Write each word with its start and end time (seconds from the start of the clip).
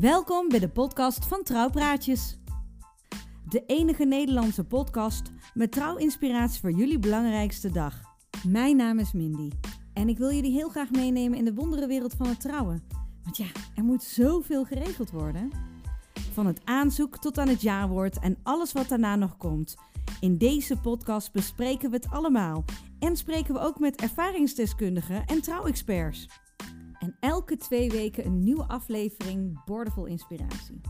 Welkom 0.00 0.48
bij 0.48 0.58
de 0.58 0.68
podcast 0.68 1.26
van 1.26 1.42
Trouwpraatjes. 1.42 2.38
De 3.48 3.62
enige 3.66 4.04
Nederlandse 4.04 4.64
podcast 4.64 5.32
met 5.54 5.72
trouwinspiratie 5.72 6.60
voor 6.60 6.70
jullie 6.70 6.98
belangrijkste 6.98 7.70
dag. 7.70 8.00
Mijn 8.46 8.76
naam 8.76 8.98
is 8.98 9.12
Mindy 9.12 9.50
en 9.94 10.08
ik 10.08 10.18
wil 10.18 10.32
jullie 10.32 10.52
heel 10.52 10.68
graag 10.68 10.90
meenemen 10.90 11.38
in 11.38 11.44
de 11.44 11.54
wonderenwereld 11.54 12.14
van 12.14 12.26
het 12.26 12.40
trouwen. 12.40 12.84
Want 13.22 13.36
ja, 13.36 13.46
er 13.74 13.84
moet 13.84 14.02
zoveel 14.02 14.64
geregeld 14.64 15.10
worden. 15.10 15.50
Van 16.32 16.46
het 16.46 16.60
aanzoek 16.64 17.18
tot 17.18 17.38
aan 17.38 17.48
het 17.48 17.62
jaarwoord 17.62 18.18
en 18.18 18.38
alles 18.42 18.72
wat 18.72 18.88
daarna 18.88 19.16
nog 19.16 19.36
komt. 19.36 19.76
In 20.20 20.38
deze 20.38 20.76
podcast 20.76 21.32
bespreken 21.32 21.90
we 21.90 21.96
het 21.96 22.10
allemaal 22.10 22.64
en 22.98 23.16
spreken 23.16 23.54
we 23.54 23.60
ook 23.60 23.78
met 23.78 24.00
ervaringsdeskundigen 24.00 25.24
en 25.26 25.42
trouwexperts. 25.42 26.28
En 26.98 27.16
elke 27.20 27.56
twee 27.56 27.90
weken 27.90 28.26
een 28.26 28.38
nieuwe 28.38 28.64
aflevering 28.64 29.64
Boordevol 29.64 30.06
Inspiratie. 30.06 30.80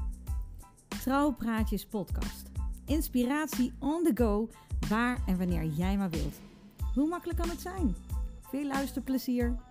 Trouwpraatjes 0.89 1.87
podcast. 1.87 2.51
Inspiratie 2.87 3.73
on 3.79 4.03
the 4.03 4.11
go, 4.15 4.49
waar 4.89 5.19
en 5.27 5.39
wanneer 5.39 5.65
jij 5.65 5.97
maar 5.97 6.11
wilt. 6.11 6.41
Hoe 6.95 7.09
makkelijk 7.09 7.39
kan 7.39 7.49
het 7.49 7.61
zijn? 7.61 7.95
Veel 8.41 8.67
luisterplezier! 8.67 9.68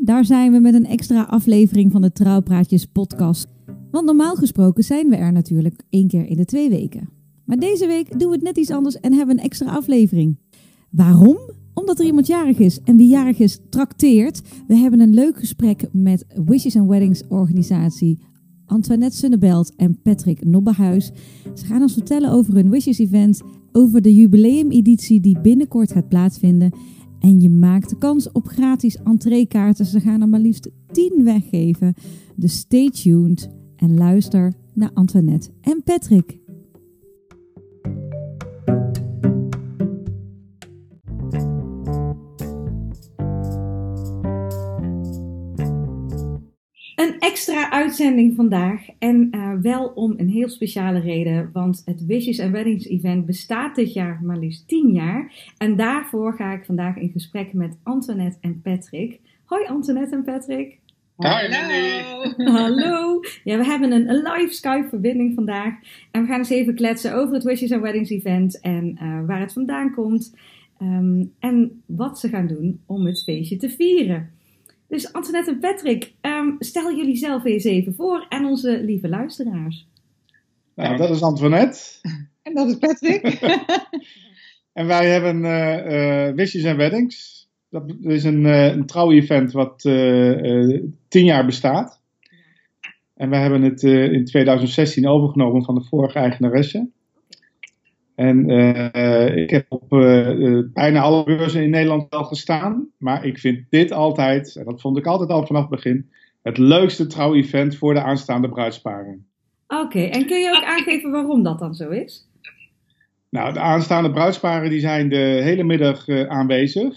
Daar 0.00 0.24
zijn 0.24 0.52
we 0.52 0.58
met 0.58 0.74
een 0.74 0.86
extra 0.86 1.22
aflevering 1.22 1.92
van 1.92 2.02
de 2.02 2.12
Trouwpraatjes 2.12 2.86
podcast. 2.86 3.46
Want 3.90 4.04
normaal 4.04 4.34
gesproken 4.34 4.84
zijn 4.84 5.08
we 5.08 5.16
er 5.16 5.32
natuurlijk 5.32 5.82
één 5.90 6.08
keer 6.08 6.26
in 6.26 6.36
de 6.36 6.44
twee 6.44 6.68
weken. 6.68 7.08
Maar 7.44 7.56
deze 7.56 7.86
week 7.86 8.18
doen 8.18 8.28
we 8.28 8.34
het 8.34 8.44
net 8.44 8.56
iets 8.56 8.70
anders 8.70 9.00
en 9.00 9.12
hebben 9.12 9.38
een 9.38 9.44
extra 9.44 9.70
aflevering. 9.70 10.38
Waarom? 10.90 11.38
Omdat 11.74 11.98
er 11.98 12.04
iemand 12.04 12.26
jarig 12.26 12.58
is. 12.58 12.80
En 12.80 12.96
wie 12.96 13.08
jarig 13.08 13.38
is, 13.38 13.58
trakteert. 13.70 14.42
We 14.66 14.76
hebben 14.76 15.00
een 15.00 15.14
leuk 15.14 15.38
gesprek 15.38 15.88
met 15.92 16.26
Wishes 16.44 16.76
and 16.76 16.88
Weddings 16.88 17.22
organisatie 17.28 18.18
Antoinette 18.66 19.16
Sunnebelt 19.16 19.74
en 19.76 20.00
Patrick 20.02 20.44
Nobbehuis. 20.44 21.12
Ze 21.54 21.66
gaan 21.66 21.82
ons 21.82 21.92
vertellen 21.92 22.30
over 22.30 22.54
hun 22.54 22.70
Wishes 22.70 22.98
event, 22.98 23.42
over 23.72 24.02
de 24.02 24.14
jubileumeditie 24.14 25.20
die 25.20 25.40
binnenkort 25.40 25.92
gaat 25.92 26.08
plaatsvinden 26.08 26.70
en 27.20 27.40
je 27.40 27.50
maakt 27.50 27.90
de 27.90 27.98
kans 27.98 28.32
op 28.32 28.46
gratis 28.46 28.96
entreekaarten. 29.02 29.86
Ze 29.86 30.00
gaan 30.00 30.20
er 30.20 30.28
maar 30.28 30.40
liefst 30.40 30.70
10 30.92 31.24
weggeven. 31.24 31.94
Dus 32.36 32.56
stay 32.56 32.90
tuned 32.90 33.50
en 33.76 33.96
luister 33.96 34.54
naar 34.74 34.90
Antoinette 34.94 35.50
en 35.60 35.82
Patrick. 35.84 36.38
Extra 47.26 47.70
uitzending 47.70 48.34
vandaag 48.34 48.80
en 48.98 49.28
uh, 49.30 49.52
wel 49.62 49.86
om 49.86 50.14
een 50.16 50.28
heel 50.28 50.48
speciale 50.48 51.00
reden, 51.00 51.50
want 51.52 51.82
het 51.84 52.06
Wishes 52.06 52.40
and 52.40 52.52
Weddings 52.52 52.86
event 52.86 53.26
bestaat 53.26 53.74
dit 53.74 53.92
jaar 53.92 54.20
maar 54.22 54.38
liefst 54.38 54.68
10 54.68 54.92
jaar. 54.92 55.32
En 55.58 55.76
daarvoor 55.76 56.34
ga 56.34 56.52
ik 56.52 56.64
vandaag 56.64 56.96
in 56.96 57.10
gesprek 57.10 57.52
met 57.52 57.76
Antoinette 57.82 58.38
en 58.40 58.60
Patrick. 58.62 59.20
Hoi 59.44 59.66
Antoinette 59.66 60.14
en 60.14 60.24
Patrick. 60.24 60.78
Hallo. 61.16 62.32
Hallo. 62.58 63.20
Ja, 63.44 63.56
we 63.58 63.64
hebben 63.64 63.92
een, 63.92 64.08
een 64.08 64.22
live 64.32 64.52
Skype 64.52 64.88
verbinding 64.88 65.34
vandaag 65.34 65.74
en 66.10 66.22
we 66.22 66.28
gaan 66.28 66.38
eens 66.38 66.50
even 66.50 66.74
kletsen 66.74 67.14
over 67.14 67.34
het 67.34 67.44
Wishes 67.44 67.72
and 67.72 67.82
Weddings 67.82 68.10
event 68.10 68.60
en 68.60 68.98
uh, 69.02 69.26
waar 69.26 69.40
het 69.40 69.52
vandaan 69.52 69.94
komt 69.94 70.34
um, 70.82 71.32
en 71.38 71.82
wat 71.86 72.18
ze 72.18 72.28
gaan 72.28 72.46
doen 72.46 72.80
om 72.86 73.06
het 73.06 73.22
feestje 73.22 73.56
te 73.56 73.70
vieren. 73.70 74.30
Dus 74.88 75.12
Antoinette 75.12 75.50
en 75.50 75.58
Patrick, 75.58 76.12
um, 76.20 76.56
stel 76.58 76.96
jullie 76.96 77.16
zelf 77.16 77.44
eens 77.44 77.64
even 77.64 77.94
voor 77.94 78.26
en 78.28 78.44
onze 78.44 78.82
lieve 78.84 79.08
luisteraars. 79.08 79.88
Nou, 80.74 80.96
dat 80.96 81.10
is 81.10 81.22
Antoinette. 81.22 81.80
En 82.42 82.54
dat 82.54 82.68
is 82.68 82.78
Patrick. 82.78 83.22
en 84.78 84.86
wij 84.86 85.10
hebben 85.10 85.44
uh, 85.44 86.26
uh, 86.28 86.34
Wishes 86.34 86.64
and 86.64 86.76
Weddings. 86.76 87.48
Dat 87.70 87.94
is 88.00 88.24
een, 88.24 88.44
uh, 88.44 88.66
een 88.66 88.86
trouw-event 88.86 89.52
wat 89.52 89.80
tien 91.08 91.24
jaar 91.24 91.46
bestaat. 91.46 92.00
En 93.14 93.30
wij 93.30 93.40
hebben 93.40 93.62
het 93.62 93.82
in 93.82 94.24
2016 94.24 95.08
overgenomen 95.08 95.64
van 95.64 95.74
de 95.74 95.84
vorige 95.84 96.18
eigenaresse. 96.18 96.88
En 98.16 98.50
uh, 98.50 99.36
ik 99.36 99.50
heb 99.50 99.66
op 99.68 99.92
uh, 99.92 100.58
bijna 100.72 101.00
alle 101.00 101.24
beurzen 101.24 101.62
in 101.62 101.70
Nederland 101.70 102.06
wel 102.10 102.24
gestaan. 102.24 102.88
Maar 102.98 103.24
ik 103.26 103.38
vind 103.38 103.64
dit 103.70 103.92
altijd, 103.92 104.56
en 104.56 104.64
dat 104.64 104.80
vond 104.80 104.96
ik 104.96 105.06
altijd 105.06 105.30
al 105.30 105.46
vanaf 105.46 105.60
het 105.60 105.70
begin, 105.70 106.10
het 106.42 106.58
leukste 106.58 107.06
trouw-event 107.06 107.76
voor 107.76 107.94
de 107.94 108.02
aanstaande 108.02 108.48
bruidsparen. 108.48 109.26
Oké, 109.68 109.82
okay, 109.82 110.08
en 110.08 110.26
kun 110.26 110.40
je 110.40 110.48
ook 110.56 110.64
aangeven 110.64 111.10
waarom 111.10 111.42
dat 111.42 111.58
dan 111.58 111.74
zo 111.74 111.88
is? 111.88 112.28
Nou, 113.30 113.52
de 113.52 113.60
aanstaande 113.60 114.10
bruidsparen 114.10 114.70
die 114.70 114.80
zijn 114.80 115.08
de 115.08 115.40
hele 115.42 115.64
middag 115.64 116.08
uh, 116.08 116.28
aanwezig. 116.28 116.94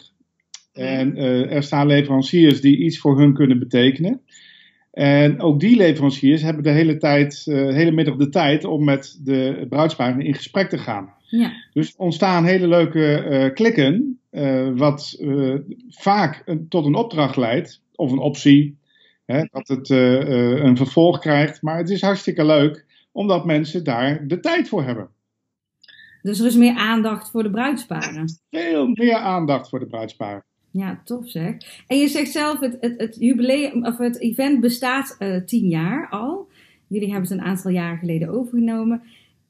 En 0.74 1.18
er 1.50 1.63
staan 1.63 1.88
leveranciers 1.88 2.62
die 2.62 2.78
iets 2.78 3.00
voor 3.00 3.19
hun 3.19 3.34
kunnen 3.34 3.59
betekenen. 3.59 4.22
En 5.00 5.42
ook 5.42 5.60
die 5.60 5.76
leveranciers 5.76 6.42
hebben 6.42 6.64
de 6.64 6.70
hele, 6.70 6.98
tijd, 6.98 7.46
uh, 7.46 7.74
hele 7.74 7.92
middag 7.92 8.16
de 8.16 8.30
tijd 8.30 8.64
om 8.64 8.84
met 8.84 9.20
de 9.24 9.66
bruidsparen 9.70 10.22
in 10.22 10.36
gesprek 10.36 10.70
te 10.70 10.78
gaan. 10.78 11.14
Ja. 11.28 11.52
Dus 11.74 11.96
ontstaan 11.96 12.46
hele 12.46 12.68
leuke 12.68 13.26
uh, 13.30 13.54
klikken, 13.54 14.20
uh, 14.32 14.70
wat 14.76 15.24
vaak 15.90 16.42
een, 16.46 16.68
tot 16.68 16.86
een 16.86 16.96
opdracht 16.96 17.38
leidt, 17.38 17.82
of 17.96 18.12
een 18.12 18.18
optie, 18.18 18.78
hè, 19.26 19.44
dat 19.52 19.68
het 19.68 19.90
een 19.90 20.78
vervolg 20.78 21.20
krijgt. 21.20 21.62
Maar 21.62 21.78
het 21.78 21.90
is 21.90 22.02
hartstikke 22.02 22.46
leuk, 22.46 22.86
omdat 23.12 23.46
mensen 23.46 23.84
daar 23.84 24.28
de 24.28 24.40
tijd 24.40 24.70
voor 24.70 24.84
hebben. 24.84 25.09
Dus 26.22 26.40
er 26.40 26.46
is 26.46 26.56
meer 26.56 26.76
aandacht 26.76 27.32
voor 27.32 27.44
de 27.44 27.50
bruidsparen? 27.50 28.40
Veel 28.50 28.88
meer 28.88 29.16
aandacht 29.16 29.70
voor 29.70 29.80
de 29.80 29.88
bruidsparen. 29.88 30.44
Ja, 30.72 31.02
tof 31.03 31.30
zeg. 31.30 31.56
En 31.88 31.97
je 31.97 32.07
zegt 32.07 32.31
zelf, 32.31 32.59
het, 32.59 32.78
het, 32.80 33.00
het 33.00 33.16
jubileum, 33.19 33.85
of 33.85 33.97
het 33.97 34.19
event 34.19 34.59
bestaat 34.59 35.16
uh, 35.19 35.35
tien 35.46 35.68
jaar 35.68 36.09
al. 36.09 36.47
Jullie 36.88 37.12
hebben 37.12 37.30
het 37.30 37.40
een 37.40 37.46
aantal 37.46 37.72
jaren 37.72 37.97
geleden 37.97 38.30
overgenomen. 38.30 39.02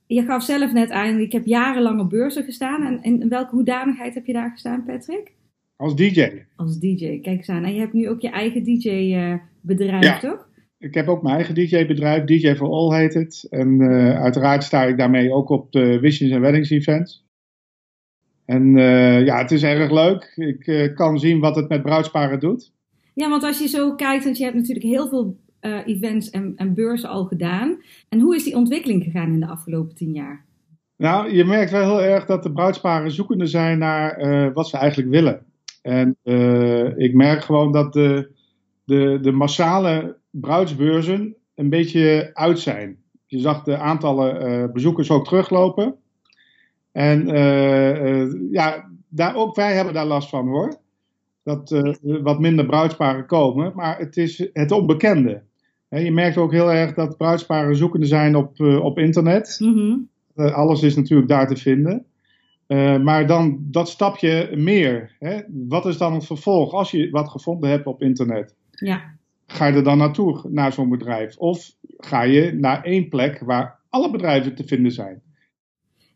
Je 0.07 0.23
gaf 0.23 0.43
zelf 0.43 0.73
net 0.73 0.89
aan, 0.89 1.19
ik 1.19 1.31
heb 1.31 1.45
jarenlang 1.45 1.99
op 1.99 2.09
beurzen 2.09 2.43
gestaan. 2.43 2.83
En 2.83 3.03
in 3.21 3.29
welke 3.29 3.55
hoedanigheid 3.55 4.13
heb 4.13 4.25
je 4.25 4.33
daar 4.33 4.51
gestaan, 4.51 4.85
Patrick? 4.85 5.31
Als 5.75 5.95
DJ. 5.95 6.29
Als 6.55 6.79
DJ, 6.79 7.19
kijk 7.19 7.37
eens 7.37 7.49
aan. 7.49 7.63
En 7.63 7.73
je 7.73 7.79
hebt 7.79 7.93
nu 7.93 8.09
ook 8.09 8.21
je 8.21 8.29
eigen 8.29 8.63
DJ-bedrijf, 8.63 10.03
ja. 10.03 10.19
toch? 10.19 10.47
Ik 10.77 10.93
heb 10.93 11.07
ook 11.07 11.21
mijn 11.21 11.35
eigen 11.35 11.55
DJ-bedrijf, 11.55 12.23
DJ 12.23 12.55
for 12.55 12.69
All 12.69 12.99
heet 12.99 13.13
het. 13.13 13.47
En 13.49 13.81
uh, 13.81 14.21
uiteraard 14.21 14.63
sta 14.63 14.83
ik 14.83 14.97
daarmee 14.97 15.33
ook 15.33 15.49
op 15.49 15.71
de 15.71 15.99
Wishes 15.99 16.31
and 16.31 16.41
Weddings 16.41 16.69
events. 16.69 17.27
En 18.49 18.77
uh, 18.77 19.25
ja, 19.25 19.37
het 19.37 19.51
is 19.51 19.63
erg 19.63 19.91
leuk. 19.91 20.33
Ik 20.35 20.67
uh, 20.67 20.95
kan 20.95 21.19
zien 21.19 21.39
wat 21.39 21.55
het 21.55 21.69
met 21.69 21.81
bruidsparen 21.81 22.39
doet. 22.39 22.71
Ja, 23.13 23.29
want 23.29 23.43
als 23.43 23.59
je 23.59 23.67
zo 23.67 23.95
kijkt, 23.95 24.23
want 24.23 24.37
je 24.37 24.43
hebt 24.43 24.55
natuurlijk 24.55 24.85
heel 24.85 25.07
veel 25.07 25.37
uh, 25.61 25.87
events 25.87 26.29
en, 26.29 26.53
en, 26.55 26.73
beurzen 26.73 27.09
al 27.09 27.25
gedaan. 27.25 27.81
En 28.09 28.19
hoe 28.19 28.35
is 28.35 28.43
die 28.43 28.55
ontwikkeling 28.55 29.03
gegaan 29.03 29.31
in 29.31 29.39
de 29.39 29.47
afgelopen 29.47 29.95
tien 29.95 30.13
jaar? 30.13 30.45
Nou, 30.97 31.33
je 31.33 31.45
merkt 31.45 31.71
wel 31.71 31.97
heel 31.97 32.07
erg 32.09 32.25
dat 32.25 32.43
de 32.43 32.51
bruidsparen 32.51 33.11
zoekende 33.11 33.45
zijn 33.45 33.77
naar 33.77 34.53
wat 34.53 34.67
ze 34.67 34.77
eigenlijk 34.77 35.09
willen. 35.09 35.45
En 35.81 36.17
ik 36.97 37.13
merk 37.13 37.43
gewoon 37.43 37.71
dat 37.71 37.93
de, 37.93 38.31
de, 38.83 39.19
de 39.21 39.31
massale 39.31 40.17
bruidsbeurzen 40.29 41.35
een 41.55 41.69
beetje 41.69 42.29
uit 42.33 42.59
zijn. 42.59 42.97
Je 43.25 43.39
zag 43.39 43.63
de 43.63 43.77
aantallen 43.77 44.73
bezoekers 44.73 45.11
ook 45.11 45.25
teruglopen. 45.25 45.95
En 46.99 47.29
uh, 47.29 48.23
uh, 48.23 48.51
ja, 48.51 48.89
daar, 49.07 49.35
ook 49.35 49.55
wij 49.55 49.73
hebben 49.73 49.93
daar 49.93 50.05
last 50.05 50.29
van 50.29 50.47
hoor. 50.47 50.77
Dat 51.43 51.71
uh, 51.71 51.93
wat 52.23 52.39
minder 52.39 52.65
bruidsparen 52.65 53.25
komen. 53.25 53.71
Maar 53.75 53.97
het 53.97 54.17
is 54.17 54.49
het 54.53 54.71
onbekende. 54.71 55.41
He, 55.89 55.99
je 55.99 56.11
merkt 56.11 56.37
ook 56.37 56.51
heel 56.51 56.71
erg 56.71 56.93
dat 56.93 57.17
bruidsparen 57.17 57.75
zoekende 57.75 58.05
zijn 58.05 58.35
op, 58.35 58.59
op 58.59 58.97
internet. 58.97 59.57
Mm 59.59 59.73
-hmm. 59.73 60.09
alles 60.51 60.83
is 60.83 60.95
natuurlijk 60.95 61.29
daar 61.29 61.47
te 61.47 61.55
vinden. 61.55 62.05
maar 63.03 63.27
dan 63.27 63.57
dat 63.61 63.89
stapje 63.89 64.51
meer. 64.55 65.15
Hè? 65.19 65.39
Wat 65.67 65.85
is 65.85 65.97
dan 65.97 66.13
het 66.13 66.25
vervolg 66.25 66.73
als 66.73 66.91
je 66.91 67.09
wat 67.09 67.29
gevonden 67.29 67.69
hebt 67.69 67.85
op 67.85 68.01
internet? 68.01 68.55
Ja. 68.71 69.01
Ga 69.47 69.65
je 69.65 69.73
er 69.73 69.83
dan 69.83 69.97
naartoe, 69.97 70.41
naar 70.49 70.73
zo'n 70.73 70.89
bedrijf? 70.89 71.37
Of 71.37 71.71
ga 71.97 72.21
je 72.21 72.53
naar 72.53 72.83
één 72.83 73.09
plek 73.09 73.39
waar 73.39 73.79
alle 73.89 74.11
bedrijven 74.11 74.55
te 74.55 74.67
vinden 74.67 74.91
zijn? 74.91 75.21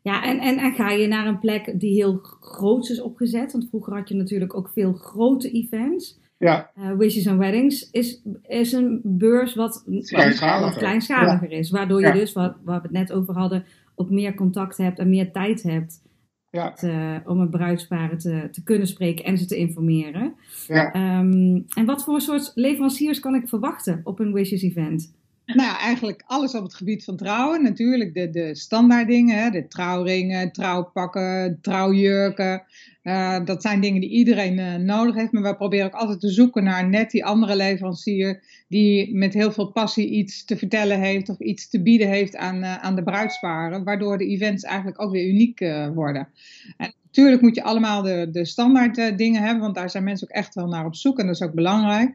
Ja, 0.04 0.24
en, 0.24 0.38
en, 0.38 0.58
en 0.58 0.72
ga 0.72 0.90
je 0.90 1.06
naar 1.06 1.26
een 1.26 1.38
plek 1.38 1.80
die 1.80 1.92
heel 1.94 2.18
groot 2.40 2.88
is 2.90 3.00
opgezet? 3.00 3.52
Want 3.52 3.68
vroeger 3.68 3.94
had 3.94 4.08
je 4.08 4.14
natuurlijk 4.14 4.54
ook 4.56 4.70
veel 4.72 4.92
grote 4.92 5.50
events. 5.50 6.18
Ja, 6.38 6.70
Eh, 6.74 6.92
Wishes 6.96 7.26
and 7.28 7.38
Weddings 7.38 7.90
is, 7.90 8.22
is 8.42 8.72
een 8.72 9.00
beurs 9.04 9.54
wat, 9.54 9.84
Kleinschaliger. 10.06 10.60
wat 10.70 10.76
kleinschaliger 10.78 11.50
is. 11.52 11.70
Waardoor 11.70 12.00
je 12.00 12.12
dus, 12.12 12.32
wat, 12.32 12.54
waar 12.64 12.76
we 12.80 12.82
het 12.88 12.96
net 12.96 13.12
over 13.12 13.34
hadden, 13.34 13.64
ook 13.94 14.10
meer 14.10 14.34
contact 14.34 14.76
hebt 14.76 14.98
en 14.98 15.08
meer 15.08 15.32
tijd 15.32 15.62
hebt 15.62 16.02
ja, 16.50 16.72
te- 16.72 17.20
om 17.26 17.38
met 17.38 17.50
bruidsparen 17.50 18.18
te, 18.18 18.48
te 18.50 18.62
kunnen 18.62 18.86
spreken 18.86 19.24
en 19.24 19.38
ze 19.38 19.46
te 19.46 19.56
informeren. 19.56 20.34
ja. 20.66 20.92
Ehm, 20.92 21.60
en 21.76 21.84
wat 21.86 22.04
voor 22.04 22.20
soort 22.20 22.52
leveranciers 22.54 23.20
kan 23.20 23.34
ik 23.34 23.48
verwachten 23.48 24.00
op 24.04 24.18
een 24.20 24.32
Wishes 24.32 24.62
event? 24.62 25.14
Nou, 25.54 25.76
eigenlijk 25.78 26.22
alles 26.26 26.54
op 26.54 26.62
het 26.62 26.74
gebied 26.74 27.04
van 27.04 27.16
trouwen. 27.16 27.62
Natuurlijk 27.62 28.14
de, 28.14 28.30
de 28.30 28.54
standaard 28.54 29.08
dingen, 29.08 29.52
de 29.52 29.68
trouwringen, 29.68 30.52
trouwpakken, 30.52 31.58
trouwjurken. 31.60 32.62
Eh, 33.02 33.44
dat 33.44 33.62
zijn 33.62 33.80
dingen 33.80 34.00
die 34.00 34.10
iedereen 34.10 34.58
eh, 34.58 34.74
nodig 34.74 35.14
heeft. 35.14 35.32
Maar 35.32 35.42
we 35.42 35.56
proberen 35.56 35.86
ook 35.86 36.00
altijd 36.00 36.20
te 36.20 36.30
zoeken 36.30 36.64
naar 36.64 36.88
net 36.88 37.10
die 37.10 37.24
andere 37.24 37.56
leverancier 37.56 38.42
die 38.68 39.14
met 39.14 39.34
heel 39.34 39.52
veel 39.52 39.66
passie 39.66 40.08
iets 40.08 40.44
te 40.44 40.56
vertellen 40.56 41.00
heeft 41.00 41.28
of 41.28 41.38
iets 41.38 41.68
te 41.68 41.82
bieden 41.82 42.08
heeft 42.08 42.36
aan, 42.36 42.62
eh, 42.62 42.76
aan 42.76 42.94
de 42.94 43.02
bruidsparen. 43.02 43.84
Waardoor 43.84 44.18
de 44.18 44.26
events 44.26 44.62
eigenlijk 44.62 45.02
ook 45.02 45.12
weer 45.12 45.28
uniek 45.28 45.58
worden. 45.94 46.28
En 46.76 46.94
natuurlijk 47.04 47.42
moet 47.42 47.54
je 47.54 47.62
allemaal 47.62 48.02
de, 48.02 48.28
de 48.30 48.44
standaard 48.44 49.18
dingen 49.18 49.42
hebben, 49.42 49.62
want 49.62 49.74
daar 49.74 49.90
zijn 49.90 50.04
mensen 50.04 50.28
ook 50.28 50.36
echt 50.36 50.54
wel 50.54 50.66
naar 50.66 50.86
op 50.86 50.94
zoek 50.94 51.18
en 51.18 51.26
dat 51.26 51.34
is 51.34 51.42
ook 51.42 51.54
belangrijk. 51.54 52.14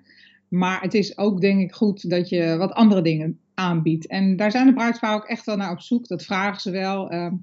Maar 0.49 0.81
het 0.81 0.93
is 0.93 1.17
ook 1.17 1.41
denk 1.41 1.61
ik 1.61 1.73
goed 1.73 2.09
dat 2.09 2.29
je 2.29 2.57
wat 2.57 2.71
andere 2.73 3.01
dingen 3.01 3.39
aanbiedt. 3.53 4.07
En 4.07 4.35
daar 4.35 4.51
zijn 4.51 4.67
de 4.67 4.73
bruidsparen 4.73 5.15
ook 5.15 5.27
echt 5.27 5.45
wel 5.45 5.57
naar 5.57 5.71
op 5.71 5.81
zoek. 5.81 6.07
Dat 6.07 6.23
vragen 6.23 6.61
ze 6.61 6.71
wel. 6.71 7.09
Ehm, 7.09 7.33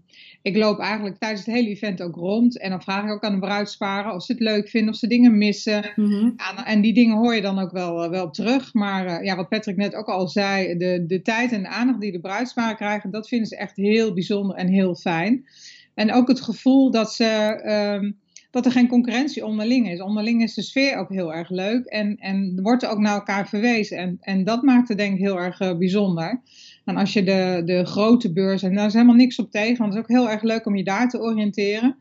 ik 0.42 0.56
loop 0.56 0.78
eigenlijk 0.78 1.18
tijdens 1.18 1.46
het 1.46 1.54
hele 1.54 1.68
event 1.68 2.02
ook 2.02 2.14
rond. 2.14 2.58
En 2.58 2.70
dan 2.70 2.82
vraag 2.82 3.04
ik 3.04 3.10
ook 3.10 3.24
aan 3.24 3.32
de 3.32 3.38
bruidsparen 3.38 4.14
of 4.14 4.22
ze 4.22 4.32
het 4.32 4.40
leuk 4.40 4.68
vinden, 4.68 4.92
of 4.92 4.98
ze 4.98 5.06
dingen 5.06 5.38
missen. 5.38 5.92
Mhm. 5.96 6.30
En 6.64 6.80
die 6.80 6.94
dingen 6.94 7.16
hoor 7.16 7.34
je 7.34 7.40
dan 7.40 7.58
ook 7.58 7.70
wel, 7.70 8.04
eh, 8.04 8.10
wel 8.10 8.30
terug. 8.30 8.74
Maar 8.74 9.06
eh, 9.06 9.24
ja, 9.24 9.36
wat 9.36 9.48
Patrick 9.48 9.76
net 9.76 9.94
ook 9.94 10.08
al 10.08 10.28
zei, 10.28 10.76
de, 10.76 11.04
de 11.06 11.22
tijd 11.22 11.52
en 11.52 11.62
de 11.62 11.68
aandacht 11.68 12.00
die 12.00 12.12
de 12.12 12.20
bruidsparen 12.20 12.76
krijgen, 12.76 13.10
dat 13.10 13.28
vinden 13.28 13.48
ze 13.48 13.56
echt 13.56 13.76
heel 13.76 14.12
bijzonder 14.12 14.56
en 14.56 14.68
heel 14.68 14.94
fijn. 14.94 15.46
En 15.94 16.12
ook 16.12 16.28
het 16.28 16.40
gevoel 16.40 16.90
dat, 16.90 17.12
ze, 17.12 17.24
ehm, 17.24 18.10
dat 18.56 18.66
er 18.66 18.72
geen 18.72 18.88
concurrentie 18.88 19.44
onderling 19.44 19.90
is. 19.90 20.00
Onderling 20.00 20.42
is 20.42 20.54
de 20.54 20.62
sfeer 20.62 20.96
ook 20.96 21.08
heel 21.08 21.34
erg 21.34 21.50
leuk 21.50 21.84
en, 21.84 22.16
en 22.16 22.62
wordt 22.62 22.82
er 22.82 22.88
ook 22.88 22.98
naar 22.98 23.14
elkaar 23.14 23.48
verwezen. 23.48 23.98
En, 23.98 24.16
en 24.20 24.44
dat 24.44 24.62
maakt 24.62 24.88
het 24.88 24.98
denk 24.98 25.14
ik 25.14 25.20
heel 25.20 25.40
erg 25.40 25.60
eh, 25.60 25.76
bijzonder. 25.76 26.42
En 26.84 26.96
als 26.96 27.12
je 27.12 27.22
de, 27.22 27.62
de 27.64 27.84
grote 27.84 28.32
beurs, 28.32 28.62
en 28.62 28.74
daar 28.74 28.86
is 28.86 28.92
helemaal 28.92 29.14
niks 29.14 29.38
op 29.38 29.50
tegen, 29.50 29.78
want 29.78 29.94
het 29.94 30.02
is 30.02 30.10
ook 30.10 30.18
heel 30.18 30.30
erg 30.30 30.42
leuk 30.42 30.66
om 30.66 30.76
je 30.76 30.84
daar 30.84 31.08
te 31.08 31.20
oriënteren. 31.20 31.96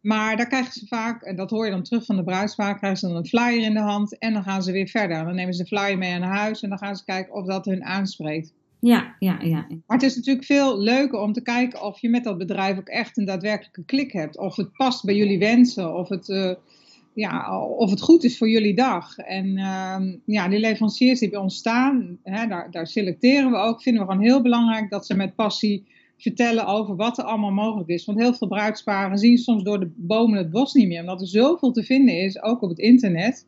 Maar 0.00 0.36
daar 0.36 0.46
krijgen 0.46 0.72
ze 0.72 0.86
vaak, 0.86 1.22
en 1.22 1.36
dat 1.36 1.50
hoor 1.50 1.64
je 1.64 1.70
dan 1.70 1.82
terug 1.82 2.04
van 2.04 2.16
de 2.16 2.24
bruidspaar, 2.24 2.76
krijgen 2.76 2.98
ze 2.98 3.06
dan 3.06 3.16
een 3.16 3.26
flyer 3.26 3.62
in 3.62 3.74
de 3.74 3.80
hand 3.80 4.18
en 4.18 4.32
dan 4.32 4.42
gaan 4.42 4.62
ze 4.62 4.72
weer 4.72 4.88
verder. 4.88 5.24
Dan 5.24 5.34
nemen 5.34 5.54
ze 5.54 5.62
de 5.62 5.68
flyer 5.68 5.98
mee 5.98 6.18
naar 6.18 6.36
huis 6.36 6.62
en 6.62 6.68
dan 6.68 6.78
gaan 6.78 6.96
ze 6.96 7.04
kijken 7.04 7.34
of 7.34 7.46
dat 7.46 7.64
hun 7.64 7.84
aanspreekt. 7.84 8.52
Ja, 8.84 9.16
ja, 9.18 9.40
ja. 9.40 9.66
Maar 9.86 9.96
het 9.96 10.02
is 10.02 10.16
natuurlijk 10.16 10.46
veel 10.46 10.78
leuker 10.78 11.18
om 11.18 11.32
te 11.32 11.42
kijken 11.42 11.82
of 11.82 12.00
je 12.00 12.08
met 12.08 12.24
dat 12.24 12.38
bedrijf 12.38 12.78
ook 12.78 12.88
echt 12.88 13.18
een 13.18 13.24
daadwerkelijke 13.24 13.84
klik 13.84 14.12
hebt. 14.12 14.38
Of 14.38 14.56
het 14.56 14.72
past 14.72 15.04
bij 15.04 15.14
jullie 15.14 15.38
wensen, 15.38 15.94
of 15.94 16.08
het, 16.08 16.28
eh, 16.28 16.54
ja, 17.14 17.60
of 17.60 17.90
het 17.90 18.00
goed 18.00 18.24
is 18.24 18.38
voor 18.38 18.48
jullie 18.48 18.74
dag. 18.74 19.18
En 19.18 19.56
ehm, 19.56 20.16
ja, 20.24 20.48
die 20.48 20.58
leveranciers 20.58 21.18
die 21.18 21.30
bij 21.30 21.40
ons 21.40 21.56
staan, 21.56 22.18
hè, 22.22 22.46
daar, 22.46 22.70
daar 22.70 22.86
selecteren 22.86 23.50
we 23.50 23.56
ook. 23.56 23.82
Vinden 23.82 24.02
we 24.02 24.08
gewoon 24.08 24.24
heel 24.24 24.42
belangrijk 24.42 24.90
dat 24.90 25.06
ze 25.06 25.14
met 25.14 25.34
passie 25.34 25.86
vertellen 26.16 26.66
over 26.66 26.96
wat 26.96 27.18
er 27.18 27.24
allemaal 27.24 27.50
mogelijk 27.50 27.88
is. 27.88 28.04
Want 28.04 28.18
heel 28.18 28.34
veel 28.34 28.48
bruidsparen 28.48 29.18
zien 29.18 29.38
soms 29.38 29.62
door 29.62 29.80
de 29.80 29.90
bomen 29.96 30.38
het 30.38 30.50
bos 30.50 30.72
niet 30.72 30.88
meer. 30.88 31.00
Omdat 31.00 31.20
er 31.20 31.26
zoveel 31.26 31.72
te 31.72 31.82
vinden 31.82 32.18
is, 32.18 32.42
ook 32.42 32.62
op 32.62 32.68
het 32.68 32.78
internet. 32.78 33.46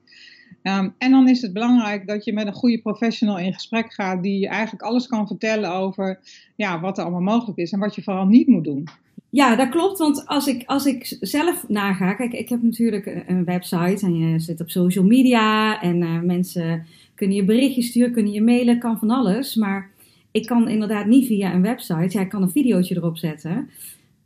Ehm, 0.64 0.88
en 0.98 1.10
dan 1.10 1.28
is 1.28 1.42
het 1.42 1.52
belangrijk 1.52 2.06
dat 2.06 2.24
je 2.24 2.32
met 2.32 2.46
een 2.46 2.52
goede 2.52 2.80
professional 2.80 3.38
in 3.38 3.52
gesprek 3.54 3.92
gaat, 3.92 4.22
die 4.22 4.38
je 4.38 4.48
eigenlijk 4.48 4.82
alles 4.82 5.06
kan 5.06 5.26
vertellen 5.26 5.72
over 5.74 6.20
ja, 6.56 6.80
wat 6.80 6.98
er 6.98 7.04
allemaal 7.04 7.34
mogelijk 7.36 7.58
is 7.58 7.72
en 7.72 7.78
wat 7.78 7.94
je 7.94 8.02
vooral 8.02 8.26
niet 8.26 8.46
moet 8.48 8.64
doen. 8.64 8.88
Ja, 9.30 9.56
dat 9.56 9.68
klopt. 9.68 9.98
Want 9.98 10.26
als 10.26 10.46
ik, 10.46 10.62
als 10.66 10.86
ik 10.86 11.16
zelf 11.20 11.68
naga, 11.68 12.14
kijk, 12.14 12.32
ik 12.32 12.48
heb 12.48 12.62
natuurlijk 12.62 13.24
een- 13.26 13.44
website 13.44 14.06
en 14.06 14.18
je 14.18 14.38
zit 14.38 14.60
op 14.60 14.70
social 14.70 15.04
media 15.04 15.80
en 15.82 16.02
eh, 16.02 16.20
mensen 16.20 16.86
kunnen 17.14 17.36
je 17.36 17.44
berichtjes 17.44 17.86
sturen, 17.86 18.12
kunnen 18.12 18.32
je 18.32 18.42
mailen, 18.42 18.78
kan 18.78 18.98
van 18.98 19.10
alles. 19.10 19.54
Maar 19.54 19.90
ik 20.30 20.46
kan 20.46 20.68
inderdaad 20.68 21.06
niet 21.06 21.26
via 21.26 21.54
een 21.54 21.62
website. 21.62 22.18
Ja, 22.18 22.20
ik 22.20 22.28
kan 22.28 22.42
een 22.42 22.50
videootje 22.50 22.96
erop 22.96 23.16
zetten. 23.18 23.70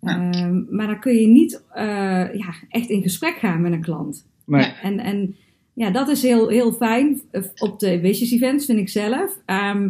Ja. 0.01 0.31
Ehm, 0.31 0.63
maar 0.71 0.87
dan 0.87 1.01
kun 1.01 1.15
je 1.15 1.27
niet 1.27 1.63
eh, 1.73 1.85
ja, 2.35 2.55
echt 2.69 2.89
in 2.89 3.03
gesprek 3.03 3.35
gaan 3.35 3.61
met 3.61 3.73
een 3.73 3.81
klant. 3.83 4.27
Nee. 4.45 4.73
En, 4.83 4.99
en 4.99 5.37
ja, 5.79 5.91
dat 5.91 6.09
is 6.09 6.23
heel, 6.23 6.49
heel 6.49 6.73
fijn 6.73 7.21
eh, 7.31 7.43
op 7.59 7.79
de 7.79 8.01
Wishes 8.01 8.33
events, 8.33 8.65
vind 8.65 8.79
ik 8.79 8.89
zelf. 8.89 9.39
Ehm, 9.45 9.89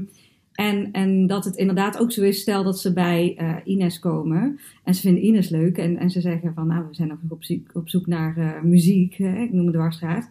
en, 0.52 0.92
en 0.92 1.26
dat 1.26 1.44
het 1.44 1.56
inderdaad 1.56 1.98
ook 1.98 2.12
zo 2.12 2.22
is, 2.22 2.40
stel 2.40 2.64
dat 2.64 2.78
ze 2.80 2.92
bij 2.92 3.34
eh, 3.36 3.54
Ines 3.64 3.98
komen 3.98 4.58
en 4.84 4.94
ze 4.94 5.00
vinden 5.00 5.24
Ines 5.24 5.48
leuk 5.48 5.78
en, 5.78 5.96
en 5.96 6.10
ze 6.10 6.20
zeggen 6.20 6.54
van 6.54 6.66
nou, 6.66 6.84
we 6.88 6.94
zijn 6.94 7.08
nog 7.08 7.18
op 7.28 7.44
zoek, 7.44 7.70
op 7.74 7.88
zoek 7.88 8.06
naar 8.06 8.36
eh, 8.36 8.62
muziek, 8.62 9.14
hè, 9.14 9.42
ik 9.42 9.52
noem 9.52 9.66
het 9.66 9.74
dwarsstraat. 9.74 10.30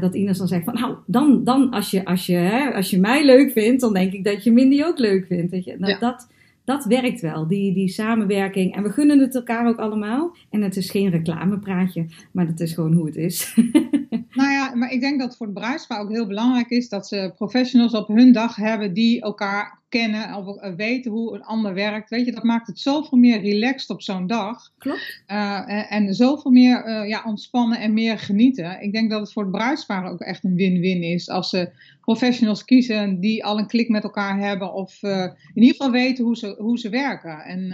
Dat 0.00 0.14
Ines 0.14 0.38
dan 0.38 0.48
zegt 0.48 0.64
van 0.64 0.74
nou, 0.74 0.94
dan, 1.06 1.44
dan 1.44 1.70
als, 1.70 1.90
je, 1.90 2.04
als, 2.04 2.26
je, 2.26 2.34
hè, 2.34 2.74
als 2.74 2.90
je 2.90 2.98
mij 2.98 3.24
leuk 3.24 3.50
vindt, 3.50 3.80
dan 3.80 3.92
denk 3.92 4.12
ik 4.12 4.24
dat 4.24 4.44
je 4.44 4.52
Mindy 4.52 4.82
ook 4.82 4.98
leuk 4.98 5.26
vindt. 5.26 5.50
Weet 5.50 5.64
je? 5.64 5.76
Ja. 5.78 5.98
dat, 5.98 6.28
dat 6.64 6.84
werkt 6.84 7.20
wel, 7.20 7.46
die, 7.46 7.74
die 7.74 7.88
samenwerking. 7.88 8.74
En 8.74 8.82
we 8.82 8.90
gunnen 8.90 9.18
het 9.18 9.34
elkaar 9.34 9.66
ook 9.66 9.78
allemaal. 9.78 10.36
En 10.50 10.62
het 10.62 10.76
is 10.76 10.90
geen 10.90 11.10
reclamepraatje, 11.10 12.06
maar 12.32 12.46
dat 12.46 12.60
is 12.60 12.72
gewoon 12.72 12.92
hoe 12.92 13.06
het 13.06 13.16
is. 13.16 13.54
Nou 14.34 14.50
ja, 14.50 14.74
maar 14.74 14.90
ik 14.90 15.00
denk 15.00 15.20
dat 15.20 15.36
voor 15.36 15.46
de 15.46 15.52
bruidspaar 15.52 16.00
ook 16.00 16.10
heel 16.10 16.26
belangrijk 16.26 16.70
is 16.70 16.88
dat 16.88 17.06
ze 17.06 17.32
professionals 17.36 17.94
op 17.94 18.08
hun 18.08 18.32
dag 18.32 18.56
hebben 18.56 18.94
die 18.94 19.20
elkaar 19.20 19.82
kennen 19.98 20.34
of 20.34 20.56
eh, 20.56 20.74
weten 20.74 21.10
hoe 21.10 21.34
een 21.34 21.42
ander 21.44 21.74
werkt. 21.74 22.10
Weet 22.10 22.26
je, 22.26 22.32
dat 22.32 22.42
maakt 22.42 22.66
het 22.66 22.78
zoveel 22.78 23.18
meer 23.18 23.40
relaxed 23.40 23.90
op 23.90 24.02
zo'n 24.02 24.26
dag. 24.26 24.72
Klopt. 24.78 25.22
Eh, 25.26 25.92
en, 25.92 26.14
zoveel 26.14 26.50
meer 26.50 26.84
eh, 26.84 27.08
ja, 27.08 27.22
ontspannen 27.26 27.78
en 27.80 27.92
meer 27.92 28.18
genieten. 28.18 28.82
Ik 28.82 28.92
denk 28.92 29.10
dat 29.10 29.20
het 29.20 29.32
voor 29.32 29.42
het 29.42 29.52
bruidspaar 29.52 30.10
ook 30.10 30.20
echt 30.20 30.44
een 30.44 30.54
win-win 30.54 31.02
is. 31.02 31.28
Als 31.28 31.50
ze 31.50 31.70
professionals 32.00 32.64
kiezen 32.64 33.20
die 33.20 33.44
al 33.44 33.58
een 33.58 33.66
klik 33.66 33.88
met 33.88 34.02
elkaar 34.02 34.38
hebben. 34.38 34.72
Of 34.72 35.02
in 35.02 35.32
ieder 35.54 35.76
geval 35.76 35.90
weten 35.90 36.24
hoe 36.24 36.36
ze, 36.36 36.54
hoe 36.58 36.78
ze 36.78 36.88
werken. 36.88 37.40
En 37.40 37.72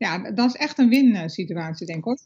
ja, 0.00 0.30
dat 0.30 0.46
is 0.48 0.54
echt 0.56 0.78
een 0.78 0.88
win-situatie, 0.88 1.86
denk 1.86 1.98
ik, 1.98 2.04
hoor. 2.04 2.18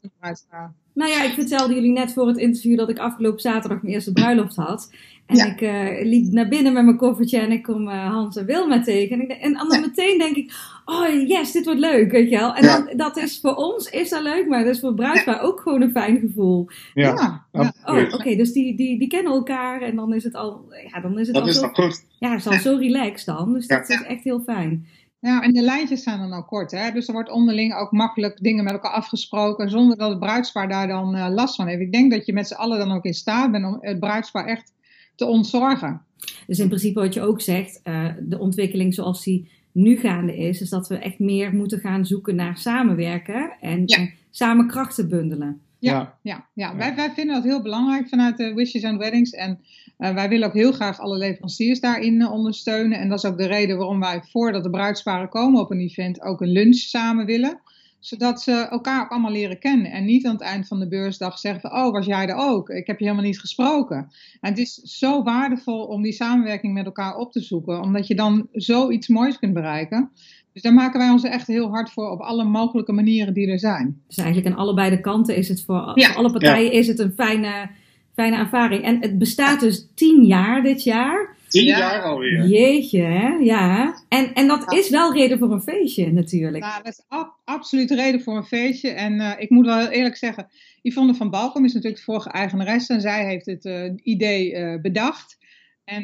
Nou 0.93 1.11
ja, 1.11 1.23
ik 1.23 1.31
vertelde 1.33 1.73
jullie 1.73 1.91
net 1.91 2.13
voor 2.13 2.27
het 2.27 2.37
interview 2.37 2.77
dat 2.77 2.89
ik 2.89 2.97
afgelopen 2.99 3.39
zaterdag 3.39 3.81
mijn 3.81 3.93
eerste 3.93 4.11
bruiloft 4.13 4.55
had. 4.55 4.93
En 5.25 5.35
Ja. 5.35 5.45
ik 5.45 5.61
eh, 5.61 6.05
liep 6.05 6.31
naar 6.31 6.47
binnen 6.47 6.73
met 6.73 6.83
mijn 6.85 6.97
koffertje 6.97 7.39
en 7.39 7.51
ik 7.51 7.63
kom 7.63 7.87
eh, 7.89 8.09
Hans 8.11 8.35
en 8.37 8.45
Wilma 8.45 8.81
tegen. 8.81 9.19
En, 9.19 9.29
ik, 9.29 9.37
en 9.41 9.53
dan 9.53 9.67
Ja. 9.71 9.79
meteen 9.79 10.17
denk 10.17 10.35
ik, 10.35 10.51
oh 10.85 11.27
yes, 11.27 11.51
dit 11.51 11.65
wordt 11.65 11.79
leuk, 11.79 12.11
weet 12.11 12.29
je 12.29 12.37
wel. 12.37 12.53
En 12.55 12.63
Ja. 12.63 12.87
dat 12.95 13.17
is 13.17 13.39
voor 13.39 13.55
ons 13.55 13.89
is 13.89 14.09
dat 14.09 14.21
leuk, 14.23 14.47
maar 14.47 14.63
dat 14.63 14.73
is 14.75 14.79
voor 14.79 14.93
bruidspaar 14.93 15.41
ook 15.41 15.59
gewoon 15.59 15.81
een 15.81 15.91
fijn 15.91 16.19
gevoel. 16.19 16.67
Ja, 16.93 17.45
ja. 17.51 17.73
Oh, 17.85 18.13
oké, 18.13 18.35
dus 18.35 18.51
die, 18.51 18.75
die, 18.75 18.99
die 18.99 19.07
kennen 19.07 19.33
elkaar 19.33 19.81
en 19.81 19.95
dan 19.95 20.13
is 20.13 20.23
het 20.23 20.35
al, 20.35 20.65
ja, 20.93 20.99
dan 21.01 21.19
is 21.19 21.25
het 21.27 21.35
Dat 21.35 21.43
al 21.43 21.49
is 21.49 21.59
zo, 21.59 21.67
goed? 21.67 22.05
ja, 22.19 22.29
het 22.31 22.39
is 22.39 22.47
al 22.47 22.59
zo 22.59 22.75
relaxed 22.77 23.25
dan. 23.35 23.53
Dus 23.53 23.65
Ja. 23.67 23.77
dat 23.77 23.89
is 23.89 24.01
echt 24.03 24.23
heel 24.23 24.39
fijn. 24.41 24.85
Ja, 25.19 25.41
en 25.41 25.53
de 25.53 25.61
lijntjes 25.61 26.03
zijn 26.03 26.19
dan 26.19 26.33
ook 26.33 26.47
kort. 26.47 26.71
Hè? 26.71 26.91
Dus 26.91 27.07
er 27.07 27.13
wordt 27.13 27.29
onderling 27.29 27.75
ook 27.75 27.91
makkelijk 27.91 28.37
dingen 28.41 28.63
met 28.63 28.73
elkaar 28.73 28.91
afgesproken. 28.91 29.69
Zonder 29.69 29.97
dat 29.97 30.09
het 30.09 30.19
bruidspaar 30.19 30.69
daar 30.69 30.87
dan 30.87 31.15
eh, 31.15 31.27
last 31.33 31.55
van 31.55 31.67
heeft. 31.67 31.81
Ik 31.81 31.91
denk 31.91 32.11
dat 32.11 32.25
je 32.25 32.33
met 32.33 32.47
z'n 32.47 32.53
allen 32.53 32.77
dan 32.77 32.91
ook 32.91 33.03
in 33.05 33.13
staat 33.13 33.51
bent 33.51 33.65
om 33.65 33.77
het 33.81 33.99
bruidspaar 33.99 34.45
echt 34.45 34.73
te 35.15 35.25
ontzorgen. 35.25 36.01
Dus 36.47 36.59
in 36.59 36.67
principe 36.67 36.99
wat 36.99 37.13
je 37.13 37.21
ook 37.21 37.41
zegt, 37.41 37.79
eh, 37.83 38.05
de 38.19 38.39
ontwikkeling 38.39 38.93
zoals 38.93 39.23
die 39.23 39.49
nu 39.71 39.97
gaande 39.97 40.37
is, 40.37 40.61
is 40.61 40.69
dat 40.69 40.87
we 40.87 40.97
echt 40.97 41.19
meer 41.19 41.53
moeten 41.53 41.79
gaan 41.79 42.05
zoeken 42.05 42.35
naar 42.35 42.57
samenwerken 42.57 43.51
en 43.61 43.81
Ja. 43.85 43.97
eh, 43.97 44.07
samen 44.31 44.67
krachten 44.67 45.09
bundelen. 45.09 45.61
Ja. 45.91 46.17
Ja. 46.21 46.45
Ja. 46.53 46.75
Wij, 46.75 46.95
wij 46.95 47.11
vinden 47.11 47.35
dat 47.35 47.43
heel 47.43 47.61
belangrijk 47.61 48.09
vanuit 48.09 48.37
de 48.37 48.53
Wishes 48.53 48.83
and 48.83 48.97
Weddings. 48.97 49.31
En 49.31 49.59
eh, 49.97 50.13
wij 50.13 50.29
willen 50.29 50.47
ook 50.47 50.53
heel 50.53 50.71
graag 50.71 50.99
alle 50.99 51.17
leveranciers 51.17 51.79
daarin 51.79 52.21
eh, 52.21 52.31
ondersteunen. 52.31 52.99
En 52.99 53.09
dat 53.09 53.17
is 53.17 53.29
ook 53.29 53.37
de 53.37 53.47
reden 53.47 53.77
waarom 53.77 53.99
wij 53.99 54.21
voordat 54.31 54.63
de 54.63 54.69
bruidsparen 54.69 55.29
komen 55.29 55.61
op 55.61 55.71
een 55.71 55.79
event 55.79 56.21
ook 56.21 56.41
een 56.41 56.51
lunch 56.51 56.75
samen 56.75 57.25
willen. 57.25 57.59
Zodat 57.99 58.41
ze 58.41 58.51
elkaar 58.51 59.03
ook 59.03 59.11
allemaal 59.11 59.31
leren 59.31 59.59
kennen. 59.59 59.91
En 59.91 60.05
niet 60.05 60.25
aan 60.25 60.33
het 60.33 60.41
eind 60.41 60.67
van 60.67 60.79
de 60.79 60.87
beursdag 60.87 61.39
zeggen 61.39 61.61
van, 61.61 61.71
oh, 61.71 61.91
was 61.91 62.05
jij 62.05 62.27
er 62.27 62.35
ook? 62.35 62.69
Ik 62.69 62.87
heb 62.87 62.99
je 62.99 63.03
helemaal 63.03 63.25
niet 63.25 63.39
gesproken. 63.39 63.97
En 64.41 64.49
het 64.49 64.57
is 64.57 64.73
zo 64.73 65.23
waardevol 65.23 65.85
om 65.85 66.01
die 66.01 66.11
samenwerking 66.11 66.73
met 66.73 66.85
elkaar 66.85 67.15
op 67.15 67.31
te 67.31 67.41
zoeken. 67.41 67.81
Omdat 67.81 68.07
je 68.07 68.15
dan 68.15 68.47
zoiets 68.51 69.07
moois 69.07 69.39
kunt 69.39 69.53
bereiken. 69.53 70.11
Dus 70.55 70.63
daar 70.63 70.73
maken 70.73 70.99
wij 70.99 71.09
ons 71.09 71.23
echt 71.23 71.47
heel 71.47 71.69
hard 71.69 71.91
voor 71.91 72.09
op 72.09 72.19
alle 72.19 72.43
mogelijke 72.43 72.91
manieren 72.91 73.33
die 73.33 73.47
er 73.47 73.59
zijn. 73.59 74.01
Dus 74.07 74.17
eigenlijk 74.17 74.47
aan 74.47 74.61
allebei 74.61 74.89
de 74.89 75.01
kanten 75.01 75.35
is 75.35 75.47
het 75.47 75.63
voor, 75.65 75.91
Ja. 75.95 76.07
voor 76.07 76.15
alle 76.15 76.31
partijen 76.31 76.71
is 76.71 76.87
het 76.87 76.99
een 76.99 77.13
fijne, 77.15 77.69
fijne 78.13 78.37
ervaring. 78.37 78.83
En 78.83 79.01
het 79.01 79.17
bestaat 79.17 79.59
dus 79.59 79.87
tien 79.95 80.25
jaar 80.25 80.63
dit 80.63 80.83
jaar. 80.83 81.35
Tien 81.47 81.65
jaar 81.65 82.01
alweer. 82.01 82.47
Jeetje, 82.47 83.01
hè? 83.01 83.27
Ja. 83.27 83.95
En, 84.09 84.33
en 84.33 84.47
dat 84.47 84.73
is 84.73 84.89
wel 84.89 85.13
reden 85.13 85.37
voor 85.37 85.51
een 85.51 85.61
feestje, 85.61 86.11
natuurlijk. 86.11 86.63
Nou, 86.63 86.83
dat 86.83 86.93
is 86.93 87.03
ab 87.07 87.39
absoluut 87.45 87.91
reden 87.91 88.21
voor 88.21 88.37
een 88.37 88.45
feestje. 88.45 88.89
En 88.89 89.13
uh, 89.13 89.31
ik 89.37 89.49
moet 89.49 89.65
wel 89.65 89.77
heel 89.77 89.89
eerlijk 89.89 90.17
zeggen, 90.17 90.47
Yvonne 90.81 91.13
van 91.13 91.29
Balkom 91.29 91.65
is 91.65 91.73
natuurlijk 91.73 92.05
de 92.05 92.11
vorige 92.11 92.29
eigenaresse. 92.29 92.93
En 92.93 93.01
zij 93.01 93.25
heeft 93.25 93.45
het 93.45 93.65
uh, 93.65 93.91
idee 94.03 94.53
uh, 94.53 94.81
bedacht. 94.81 95.37
En 95.85 96.03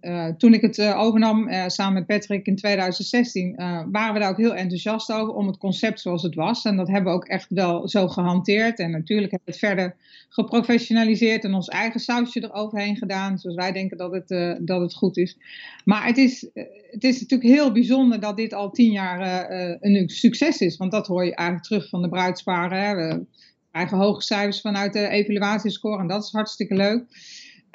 uh, 0.00 0.28
toen 0.28 0.54
ik 0.54 0.60
het 0.60 0.78
uh, 0.78 0.98
overnam 0.98 1.48
uh, 1.48 1.64
samen 1.66 1.92
met 1.94 2.06
Patrick 2.06 2.46
in 2.46 2.56
2016, 2.56 3.54
waren 3.90 4.14
we 4.14 4.18
daar 4.18 4.30
ook 4.30 4.36
heel 4.36 4.54
enthousiast 4.54 5.12
over 5.12 5.34
om 5.34 5.46
het 5.46 5.58
concept 5.58 6.00
zoals 6.00 6.22
het 6.22 6.34
was. 6.34 6.64
En 6.64 6.76
dat 6.76 6.88
hebben 6.88 7.12
we 7.12 7.18
ook 7.18 7.24
echt 7.24 7.46
wel 7.48 7.88
zo 7.88 8.08
gehanteerd. 8.08 8.78
En 8.78 8.90
natuurlijk 8.90 9.30
hebben 9.30 9.54
we 9.54 9.58
het 9.58 9.68
verder 9.70 9.96
geprofessionaliseerd 10.28 11.44
en 11.44 11.54
ons 11.54 11.68
eigen 11.68 12.00
sausje 12.00 12.42
eroverheen 12.42 12.96
gedaan, 12.96 13.38
zoals 13.38 13.56
wij 13.56 13.72
denken 13.72 13.96
dat 13.96 14.12
het, 14.12 14.58
dat 14.66 14.80
het 14.80 14.94
goed 14.94 15.16
is. 15.16 15.38
Maar 15.84 16.06
het 16.06 16.16
is, 16.16 16.48
het 16.90 17.04
is 17.04 17.20
natuurlijk 17.20 17.50
heel 17.50 17.72
bijzonder 17.72 18.20
dat 18.20 18.36
dit 18.36 18.52
al 18.52 18.70
tien 18.70 18.92
jaar 18.92 19.50
een 19.80 20.08
succes 20.08 20.60
is. 20.60 20.76
Want 20.76 20.90
dat 20.90 21.06
hoor 21.06 21.24
je 21.24 21.34
eigenlijk 21.34 21.68
terug 21.68 21.88
van 21.88 22.02
de 22.02 22.08
bruidsparen. 22.08 22.82
Hè. 22.82 22.94
We 22.94 23.24
krijgen 23.70 23.98
hoge 23.98 24.22
cijfers 24.22 24.60
vanuit 24.60 24.92
de 24.92 25.08
evaluatiescore 25.08 26.00
en 26.00 26.08
dat 26.08 26.24
is 26.24 26.32
hartstikke 26.32 26.74
leuk. 26.74 27.04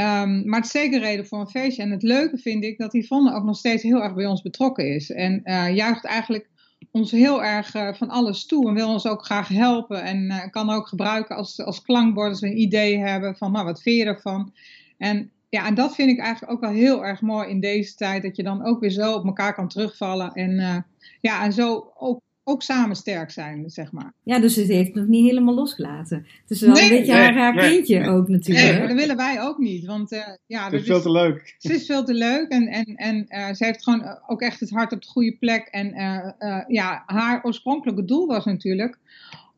Um, 0.01 0.49
maar 0.49 0.59
het 0.59 0.65
is 0.65 0.71
zeker 0.71 0.99
reden 0.99 1.27
voor 1.27 1.39
een 1.39 1.49
feestje. 1.49 1.81
En 1.81 1.91
het 1.91 2.03
leuke 2.03 2.37
vind 2.37 2.63
ik 2.63 2.77
dat 2.77 2.93
Yvonne 2.93 3.33
ook 3.33 3.43
nog 3.43 3.57
steeds 3.57 3.83
heel 3.83 4.03
erg 4.03 4.13
bij 4.13 4.25
ons 4.25 4.41
betrokken 4.41 4.95
is. 4.95 5.11
En 5.11 5.41
uh, 5.43 5.75
juicht 5.75 6.05
eigenlijk 6.05 6.49
ons 6.91 7.11
heel 7.11 7.43
erg 7.43 7.75
uh, 7.75 7.93
van 7.93 8.09
alles 8.09 8.45
toe. 8.45 8.67
En 8.67 8.73
wil 8.73 8.89
ons 8.89 9.07
ook 9.07 9.25
graag 9.25 9.47
helpen. 9.47 10.03
En 10.03 10.23
uh, 10.23 10.37
kan 10.49 10.69
ook 10.69 10.87
gebruiken 10.87 11.35
als, 11.35 11.59
als 11.59 11.81
klankbord 11.81 12.29
als 12.29 12.39
we 12.39 12.47
een 12.47 12.59
idee 12.59 12.97
hebben 12.97 13.35
van 13.35 13.51
nou, 13.51 13.65
wat 13.65 13.81
vind 13.81 13.97
je 13.97 14.05
ervan? 14.05 14.53
En 14.97 15.31
ja, 15.49 15.67
en 15.67 15.73
dat 15.73 15.95
vind 15.95 16.09
ik 16.09 16.19
eigenlijk 16.19 16.51
ook 16.51 16.61
wel 16.61 16.71
heel 16.71 17.05
erg 17.05 17.21
mooi 17.21 17.49
in 17.49 17.59
deze 17.59 17.95
tijd. 17.95 18.23
Dat 18.23 18.35
je 18.35 18.43
dan 18.43 18.65
ook 18.65 18.79
weer 18.79 18.89
zo 18.89 19.13
op 19.13 19.25
elkaar 19.25 19.53
kan 19.53 19.67
terugvallen. 19.67 20.31
En 20.31 20.85
ja, 21.21 21.43
en 21.43 21.53
zo 21.53 21.91
ook 21.97 22.21
ook 22.49 22.61
samen 22.61 22.95
sterk 22.95 23.31
zijn, 23.31 23.69
zeg 23.69 23.91
maar. 23.91 24.13
Ja, 24.23 24.39
dus 24.39 24.53
ze 24.53 24.61
heeft 24.61 24.93
nog 24.93 25.07
niet 25.07 25.25
helemaal 25.25 25.53
losgelaten. 25.53 26.17
Het 26.17 26.51
is 26.51 26.61
wel 26.61 26.73
nee, 26.73 26.83
een 26.83 26.89
beetje 26.89 27.13
nee, 27.13 27.21
haar, 27.21 27.33
haar 27.33 27.55
nee, 27.55 27.69
kindje 27.69 28.07
ook 28.07 28.27
natuurlijk. 28.27 28.77
Nee, 28.77 28.87
dat 28.87 28.97
willen 28.97 29.17
wij 29.17 29.41
ook 29.41 29.57
niet. 29.57 29.85
Want 29.85 30.11
uh, 30.11 30.19
ja, 30.45 30.63
het 30.63 30.73
is 30.73 30.85
veel 30.85 31.01
te 31.01 31.11
leuk. 31.11 31.55
Ze 31.57 31.73
is 31.73 31.85
veel 31.85 32.03
te 32.03 32.13
leuk 32.13 32.49
en, 32.49 32.67
en, 32.67 32.95
en 32.95 33.25
uh, 33.29 33.53
ze 33.53 33.65
heeft 33.65 33.83
gewoon 33.83 34.19
ook 34.27 34.41
echt 34.41 34.59
het 34.59 34.69
hart 34.69 34.91
op 34.91 35.01
de 35.01 35.07
goede 35.07 35.35
plek. 35.39 35.67
En 35.67 35.87
uh, 35.87 36.63
ja, 36.67 37.03
haar 37.05 37.43
oorspronkelijke 37.43 38.05
doel 38.05 38.27
was 38.27 38.45
natuurlijk 38.45 38.97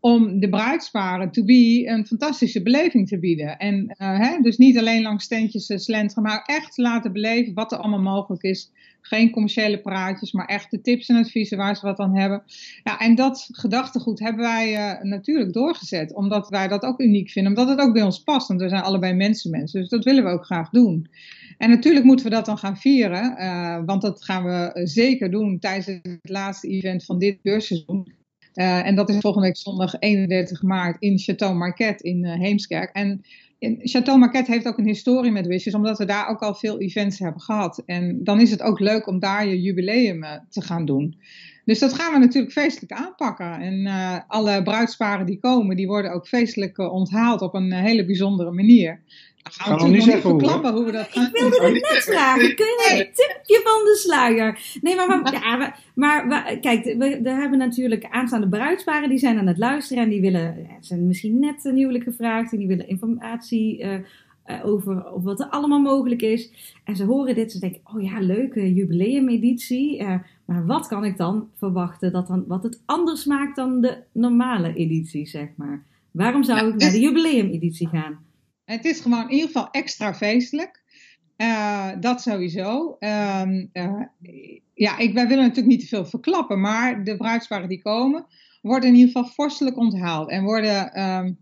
om 0.01 0.39
de 0.39 0.49
bruidsparen 0.49 1.31
to 1.31 1.43
be 1.43 1.83
een 1.85 2.05
fantastische 2.05 2.61
beleving 2.61 3.07
te 3.07 3.19
bieden. 3.19 3.57
En 3.57 3.95
uh, 3.97 4.19
hè, 4.19 4.41
dus 4.41 4.57
niet 4.57 4.77
alleen 4.77 5.01
langs 5.01 5.23
steentjes 5.23 5.83
slenteren, 5.83 6.23
maar 6.23 6.43
echt 6.45 6.77
laten 6.77 7.13
beleven 7.13 7.53
wat 7.53 7.71
er 7.71 7.77
allemaal 7.77 8.13
mogelijk 8.13 8.43
is. 8.43 8.71
Geen 9.01 9.31
commerciële 9.31 9.81
praatjes, 9.81 10.31
maar 10.31 10.45
echt 10.45 10.71
de 10.71 10.81
tips 10.81 11.07
en 11.07 11.15
adviezen 11.15 11.57
waar 11.57 11.75
ze 11.75 11.85
wat 11.85 11.99
aan 11.99 12.17
hebben. 12.17 12.43
Ja, 12.83 12.99
en 12.99 13.15
dat 13.15 13.49
gedachtegoed 13.51 14.19
hebben 14.19 14.41
wij 14.41 14.73
uh, 14.73 15.01
natuurlijk 15.01 15.53
doorgezet, 15.53 16.15
omdat 16.15 16.49
wij 16.49 16.67
dat 16.67 16.83
ook 16.83 16.99
uniek 16.99 17.29
vinden, 17.29 17.51
omdat 17.51 17.69
het 17.69 17.87
ook 17.87 17.93
bij 17.93 18.03
ons 18.03 18.23
past. 18.23 18.47
Want 18.47 18.61
we 18.61 18.69
zijn 18.69 18.81
allebei 18.81 19.13
mensen, 19.13 19.51
mensen, 19.51 19.79
dus 19.79 19.89
dat 19.89 20.03
willen 20.03 20.23
we 20.23 20.29
ook 20.29 20.45
graag 20.45 20.69
doen. 20.69 21.09
En 21.57 21.69
natuurlijk 21.69 22.05
moeten 22.05 22.25
we 22.25 22.31
dat 22.31 22.45
dan 22.45 22.57
gaan 22.57 22.77
vieren, 22.77 23.35
want 23.85 24.01
dat 24.01 24.23
gaan 24.23 24.43
we 24.43 24.71
zeker 24.83 25.31
doen 25.31 25.59
tijdens 25.59 25.85
het 25.85 26.19
laatste 26.21 26.67
event 26.67 27.05
van 27.05 27.19
dit 27.19 27.41
beursseizoen. 27.41 28.13
En 28.53 28.95
dat 28.95 29.09
is 29.09 29.17
volgende 29.17 29.47
week 29.47 29.57
zondag 29.57 29.95
31 29.99 30.61
maart 30.61 31.01
in 31.01 31.19
Chateau 31.19 31.55
Marquette 31.55 32.03
in 32.03 32.25
Heemskerk. 32.25 32.89
En 32.95 33.21
Chateau 33.79 34.17
Marquette 34.17 34.51
heeft 34.51 34.67
ook 34.67 34.77
een 34.77 34.85
historie 34.85 35.31
met 35.31 35.47
Wishes, 35.47 35.73
omdat 35.73 35.97
we 35.97 36.05
daar 36.05 36.27
ook 36.27 36.39
al 36.39 36.55
veel 36.55 36.79
events 36.79 37.19
hebben 37.19 37.41
gehad. 37.41 37.83
En 37.85 38.23
dan 38.23 38.39
is 38.39 38.51
het 38.51 38.61
ook 38.61 38.79
leuk 38.79 39.07
om 39.07 39.19
daar 39.19 39.47
je 39.47 39.61
jubileum 39.61 40.23
uh, 40.23 40.31
te 40.49 40.61
gaan 40.61 40.85
doen. 40.85 41.15
Dus 41.65 41.79
dat 41.79 41.93
gaan 41.93 42.13
we 42.13 42.19
natuurlijk 42.19 42.53
feestelijk 42.53 42.91
aanpakken. 42.91 43.59
En 43.59 43.87
alle 44.27 44.63
bruidsparen 44.63 45.25
die 45.25 45.39
komen, 45.39 45.75
die 45.75 45.87
worden 45.87 46.13
ook 46.13 46.27
feestelijk 46.27 46.77
onthaald 46.77 47.41
op 47.41 47.53
een 47.53 47.73
hele 47.73 48.05
bijzondere 48.05 48.51
manier. 48.51 48.99
Ik 49.43 49.51
ga 49.51 49.75
nog 49.75 49.89
niet 49.89 50.03
zeggen 50.03 50.29
hoe, 50.29 50.71
hoe 50.71 50.85
we 50.85 50.91
dat 50.91 51.07
gaan 51.09 51.25
Ik 51.25 51.31
wilde 51.31 51.63
het 51.63 51.73
net 51.73 52.03
vragen. 52.03 52.55
Kun 52.55 52.65
je 52.65 52.87
een 52.91 53.13
tipje 53.13 53.61
van 53.63 53.83
de 53.83 53.95
sluier? 54.01 54.59
Nee, 54.81 54.95
maar, 54.95 55.07
maar, 55.07 55.33
ja, 55.33 55.75
maar, 55.95 56.27
maar 56.27 56.57
kijk, 56.57 56.83
we, 56.83 57.19
we, 57.23 57.29
hebben 57.29 57.57
natuurlijk 57.57 58.07
aanstaande 58.09 58.49
bruidsparen. 58.49 59.09
Die 59.09 59.17
zijn 59.17 59.37
aan 59.37 59.47
het 59.47 59.57
luisteren 59.57 60.03
en 60.03 60.09
die 60.09 60.21
willen, 60.21 60.67
zijn 60.79 61.07
misschien 61.07 61.39
net 61.39 61.65
een 61.65 61.75
huwelijk 61.75 62.03
gevraagd. 62.03 62.51
En 62.51 62.57
die 62.57 62.67
willen 62.67 62.87
informatie 62.87 63.83
uh, 64.45 64.55
uh, 64.55 64.65
over, 64.65 65.05
over 65.05 65.21
wat 65.21 65.39
er 65.39 65.49
allemaal 65.49 65.81
mogelijk 65.81 66.21
is. 66.21 66.51
En 66.83 66.95
ze 66.95 67.03
horen 67.03 67.35
dit, 67.35 67.51
ze 67.51 67.59
denken, 67.59 67.81
oh 67.83 68.01
ja, 68.01 68.19
leuke 68.19 68.73
jubileumeditie. 68.73 69.99
Uh, 69.99 70.15
maar 70.45 70.65
wat 70.65 70.87
kan 70.87 71.05
ik 71.05 71.17
dan 71.17 71.49
verwachten 71.55 72.11
dat 72.11 72.27
dan, 72.27 72.43
wat 72.47 72.63
het 72.63 72.81
anders 72.85 73.25
maakt 73.25 73.55
dan 73.55 73.81
de 73.81 74.03
normale 74.11 74.73
editie, 74.73 75.27
zeg 75.27 75.47
maar? 75.55 75.85
Waarom 76.11 76.43
zou 76.43 76.67
ik 76.67 76.75
naar 76.75 76.91
de 76.91 76.99
jubileumeditie 76.99 77.87
gaan? 77.87 78.19
Het 78.65 78.85
is 78.85 78.99
gewoon 78.99 79.23
in 79.23 79.31
ieder 79.31 79.47
geval 79.47 79.71
extra 79.71 80.13
feestelijk. 80.13 80.83
Uh, 81.37 81.89
dat 81.99 82.21
sowieso. 82.21 82.97
Uh, 82.99 83.65
ja, 84.73 84.97
ik, 84.97 85.13
wij 85.13 85.27
willen 85.27 85.43
natuurlijk 85.43 85.67
niet 85.67 85.79
te 85.79 85.87
veel 85.87 86.05
verklappen, 86.05 86.59
maar 86.59 87.03
de 87.03 87.17
bruidsparen 87.17 87.69
die 87.69 87.81
komen, 87.81 88.25
worden 88.61 88.89
in 88.89 88.95
ieder 88.95 89.11
geval 89.11 89.29
vorstelijk 89.29 89.77
onthaald 89.77 90.29
en 90.29 90.43
worden 90.43 91.01
um, 91.01 91.37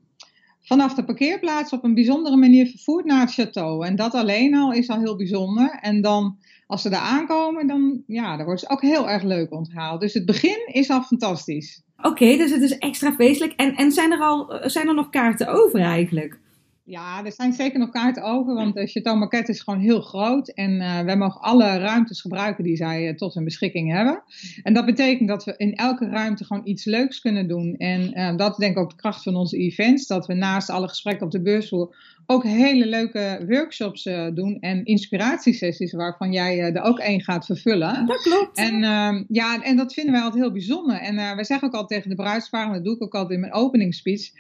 vanaf 0.70 0.94
de 0.94 1.04
parkeerplaats 1.04 1.74
op 1.74 1.84
een 1.84 1.94
bijzondere 1.94 2.36
manier 2.36 2.68
vervoerd 2.68 3.06
naar 3.06 3.22
het 3.22 3.32
château. 3.40 3.86
En 3.86 3.96
dat 3.96 4.14
alleen 4.14 4.56
al 4.56 4.74
is 4.74 4.90
al 4.90 5.00
heel 5.00 5.16
bijzonder. 5.16 5.78
En 5.82 6.02
dan, 6.02 6.38
als 6.68 6.82
ze 6.82 6.90
daar 6.90 7.02
aankomen, 7.02 7.68
dan, 7.68 8.04
ja, 8.08 8.38
dan 8.38 8.46
wordt 8.46 8.62
het 8.62 8.70
ook 8.70 8.82
heel 8.82 9.10
erg 9.10 9.24
leuk 9.24 9.52
onthaald. 9.52 10.02
Dus 10.02 10.14
het 10.14 10.26
begin 10.26 10.68
is 10.72 10.90
al 10.90 11.02
fantastisch. 11.02 11.82
Oké, 12.02 12.38
dus 12.38 12.52
het 12.52 12.62
is 12.62 12.78
extra 12.78 13.12
feestelijk. 13.14 13.54
En, 13.54 13.76
en 13.76 13.92
zijn, 13.92 14.12
er 14.12 14.20
al, 14.20 14.60
zijn 14.62 14.88
er 14.88 14.96
nog 14.96 15.10
kaarten 15.10 15.48
over 15.48 15.80
eigenlijk? 15.80 16.40
Ja, 16.90 17.26
er 17.26 17.32
zijn 17.32 17.54
zeker 17.54 17.80
nog 17.80 17.90
kaarten 17.90 18.24
over, 18.24 18.54
want 18.54 18.74
de 18.74 18.88
Chateau 18.88 19.18
Marquette 19.18 19.52
is 19.52 19.62
gewoon 19.62 19.80
heel 19.80 20.02
groot. 20.02 20.48
En 20.48 20.72
uh, 20.72 21.02
wij 21.02 21.18
mogen 21.18 21.42
alle 21.42 21.78
ruimtes 21.78 22.22
gebruiken 22.22 22.64
die 22.64 22.76
zij 22.76 23.08
uh, 23.08 23.16
tot 23.16 23.34
hun 23.34 23.44
beschikking 23.44 23.92
hebben. 23.92 24.24
En 24.64 24.74
dat 24.74 24.86
betekent 24.86 25.30
dat 25.30 25.44
we 25.44 25.54
in 25.58 25.76
elke 25.76 26.10
ruimte 26.10 26.46
gewoon 26.46 26.68
iets 26.68 26.86
leuks 26.86 27.20
kunnen 27.20 27.48
doen. 27.48 27.76
En 27.78 28.20
uh, 28.20 28.38
dat 28.38 28.52
is 28.52 28.58
denk 28.58 28.72
ik 28.76 28.84
ook 28.84 28.90
de 28.90 28.96
kracht 28.96 29.24
van 29.24 29.36
onze 29.36 29.58
events. 29.58 30.08
Dat 30.08 30.28
we 30.28 30.34
naast 30.34 30.70
alle 30.70 30.88
gesprekken 30.88 31.26
op 31.26 31.32
de 31.32 31.42
beursvloer 31.42 31.96
ook 32.32 32.44
hele 32.44 32.88
leuke 32.88 33.44
workshops 33.48 34.04
doen. 34.34 34.58
En 34.60 34.86
inspiratiesessies 34.86 35.94
waarvan 35.94 36.32
jij 36.32 36.60
er 36.60 36.82
ook 36.82 37.00
één 37.00 37.22
gaat 37.22 37.46
vervullen. 37.46 38.06
Dat 38.06 38.22
klopt. 38.22 38.58
En, 38.58 38.84
ehm, 38.84 39.24
ja, 39.28 39.62
en 39.62 39.78
dat 39.78 39.94
vinden 39.94 40.14
wij 40.14 40.22
altijd 40.22 40.44
heel 40.44 40.52
bijzonder. 40.52 40.96
En 40.96 41.16
wij 41.16 41.44
zeggen 41.44 41.68
ook 41.68 41.74
altijd 41.74 41.90
tegen 41.90 42.18
de 42.18 42.24
bruidsparen, 42.24 42.74
dat 42.74 42.84
doe 42.84 42.96
ik 42.96 43.04
ook 43.04 43.14
altijd 43.14 43.34
in 43.34 43.40
mijn 43.40 43.54
openingsspeech. 43.54 44.32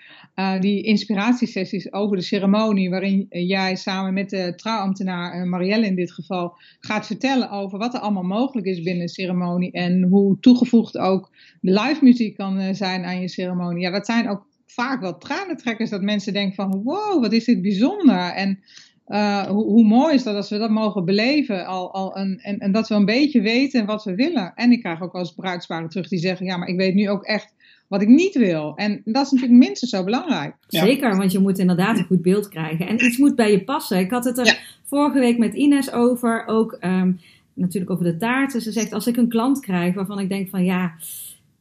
die 0.60 0.84
inspiratiesessies 0.84 1.93
over 1.93 2.17
de 2.17 2.24
ceremonie 2.24 2.89
waarin 2.89 3.25
jij 3.29 3.75
samen 3.75 4.13
met 4.13 4.29
de 4.29 4.53
trouwambtenaar 4.55 5.31
eh, 5.31 5.43
Marielle 5.43 5.86
in 5.86 5.96
dit 5.96 6.12
geval 6.12 6.58
gaat 6.79 7.05
vertellen 7.05 7.50
over 7.50 7.77
wat 7.77 7.93
er 7.93 8.00
allemaal 8.00 8.24
mogelijk 8.24 8.67
is 8.67 8.81
binnen 8.81 9.05
de 9.05 9.12
ceremonie 9.12 9.72
en 9.72 10.03
hoe 10.03 10.39
toegevoegd 10.39 10.98
ook 10.98 11.31
de 11.62 11.72
live 11.72 12.03
muziek 12.03 12.36
kan 12.36 12.58
eh, 12.58 12.74
zijn 12.74 13.05
aan 13.05 13.22
je 13.22 13.27
ceremonie. 13.27 13.84
Ja, 13.84 13.91
dat 13.91 14.05
zijn 14.05 14.29
ook 14.29 14.48
vaak 14.71 15.01
wel 15.01 15.17
tranentrekkers 15.17 15.89
dat 15.89 16.01
mensen 16.01 16.33
denken 16.33 16.55
van 16.55 16.81
wow, 16.83 17.21
wat 17.21 17.33
is 17.33 17.45
dit 17.45 17.61
bijzonder 17.61 18.33
en 18.33 18.59
uh, 19.07 19.41
hoe, 19.41 19.63
hoe, 19.63 19.83
mooi 19.83 20.13
is 20.13 20.23
dat 20.23 20.35
als 20.35 20.49
we 20.49 20.57
dat 20.57 20.69
mogen 20.69 21.05
beleven 21.05 21.65
al, 21.65 21.93
al 21.93 22.17
een, 22.17 22.39
en, 22.41 22.59
en 22.59 22.71
dat 22.71 22.88
we 22.88 22.95
een 22.95 23.05
beetje 23.05 23.41
weten 23.41 23.85
wat 23.85 24.03
we 24.03 24.15
willen. 24.15 24.53
En 24.55 24.71
ik 24.71 24.79
krijg 24.79 25.01
ook 25.01 25.13
wel 25.13 25.21
eens 25.41 25.65
terug 25.65 26.07
die 26.07 26.19
zeggen 26.19 26.45
ja, 26.45 26.57
maar 26.57 26.67
ik 26.67 26.77
weet 26.77 26.93
nu 26.93 27.09
ook 27.09 27.23
echt 27.23 27.53
wat 27.88 28.01
ik 28.01 28.07
niet 28.07 28.35
wil. 28.35 28.75
En 28.75 29.01
dat 29.05 29.25
is 29.25 29.31
natuurlijk 29.31 29.59
minstens 29.59 29.91
zo 29.91 30.03
belangrijk. 30.03 30.55
Zeker, 30.67 31.17
want 31.17 31.31
je 31.31 31.39
moet 31.39 31.59
inderdaad 31.59 31.97
een 31.97 32.05
goed 32.05 32.21
beeld 32.21 32.47
krijgen. 32.47 32.88
En 32.88 33.05
iets 33.05 33.17
moet 33.17 33.35
bij 33.35 33.51
je 33.51 33.63
passen. 33.63 33.99
Ik 33.99 34.11
had 34.11 34.25
het 34.25 34.38
er 34.38 34.45
ja. 34.45 34.57
vorige 34.83 35.19
week 35.19 35.38
met 35.38 35.53
Ines 35.53 35.91
over, 35.91 36.43
ook 36.45 36.77
um, 36.81 37.19
natuurlijk 37.53 37.91
over 37.91 38.05
de 38.05 38.17
taart. 38.17 38.51
Ze 38.51 38.71
zegt, 38.71 38.93
als 38.93 39.07
ik 39.07 39.17
een 39.17 39.29
klant 39.29 39.59
krijg 39.59 39.93
waarvan 39.93 40.19
ik 40.19 40.29
denk 40.29 40.49
van 40.49 40.63
ja, 40.63 40.93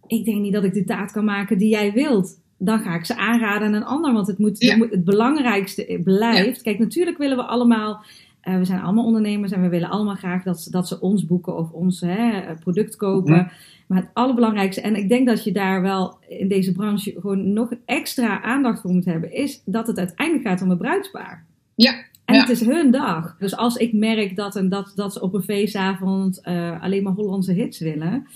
ik 0.07 0.25
denk 0.25 0.41
niet 0.41 0.53
dat 0.53 0.65
ik 0.65 0.75
de 0.75 0.85
taart 0.85 1.13
kan 1.13 1.25
maken 1.25 1.59
die 1.59 1.71
jij 1.71 1.93
wilt. 1.93 2.39
Dan 2.59 2.79
ga 2.79 2.95
ik 2.95 3.05
ze 3.05 3.17
aanraden 3.17 3.69
aan 3.69 3.75
een 3.75 3.85
ander, 3.85 4.13
want 4.13 4.27
het, 4.27 4.39
moet, 4.39 4.61
ja. 4.61 4.69
het, 4.69 4.79
moet, 4.79 4.91
het 4.91 5.05
belangrijkste 5.05 6.01
blijft. 6.05 6.63
Kijk, 6.63 6.79
natuurlijk 6.79 7.19
willen 7.19 7.37
we 7.37 7.43
allemaal 7.43 8.05
uh, 8.49 8.59
we 8.59 8.65
zijn 8.65 8.81
allemaal 8.81 9.05
ondernemers 9.05 9.53
en 9.53 9.63
we 9.63 9.69
willen 9.69 9.91
allemaal 9.91 10.15
graag 10.15 10.43
dat 10.43 10.61
ze, 10.61 10.71
dat 10.71 10.89
ze 10.89 11.01
ons 11.01 11.27
boeken 11.27 11.57
of 11.57 11.71
ons 11.71 12.01
hè, 12.01 12.41
product 12.61 12.97
kopen. 12.97 13.37
Mm. 13.37 13.51
Maar 13.87 13.99
het 13.99 14.11
allerbelangrijkste, 14.13 14.81
en 14.81 14.97
ik 14.97 15.09
denk 15.09 15.27
dat 15.27 15.45
je 15.45 15.53
daar 15.53 15.83
wel 15.83 16.19
in 16.29 16.49
deze 16.49 16.73
branche 16.73 17.15
gewoon 17.21 17.53
nog 17.53 17.73
extra 17.85 18.43
aandacht 18.43 18.81
voor 18.81 18.93
moet 18.93 19.05
hebben, 19.05 19.33
is 19.33 19.63
dat 19.65 19.87
het 19.87 19.99
uiteindelijk 19.99 20.49
gaat 20.49 20.63
om 20.63 20.71
een 20.71 20.79
bruidspaar. 20.79 21.45
Ja. 21.75 21.93
En 22.25 22.35
ja. 22.35 22.41
het 22.41 22.49
is 22.49 22.61
hun 22.61 22.91
dag. 22.91 23.37
Dus 23.39 23.57
als 23.57 23.77
ik 23.77 23.93
merk 23.93 24.37
dat, 24.37 24.57
en 24.57 24.69
dat, 24.69 24.93
dat 24.95 25.13
ze 25.13 25.21
op 25.21 25.35
een 25.35 25.43
feestavond 25.43 26.41
uh, 26.45 26.83
alleen 26.83 27.03
maar 27.03 27.13
Hollandse 27.13 27.53
hits 27.53 27.79
willen, 27.79 28.27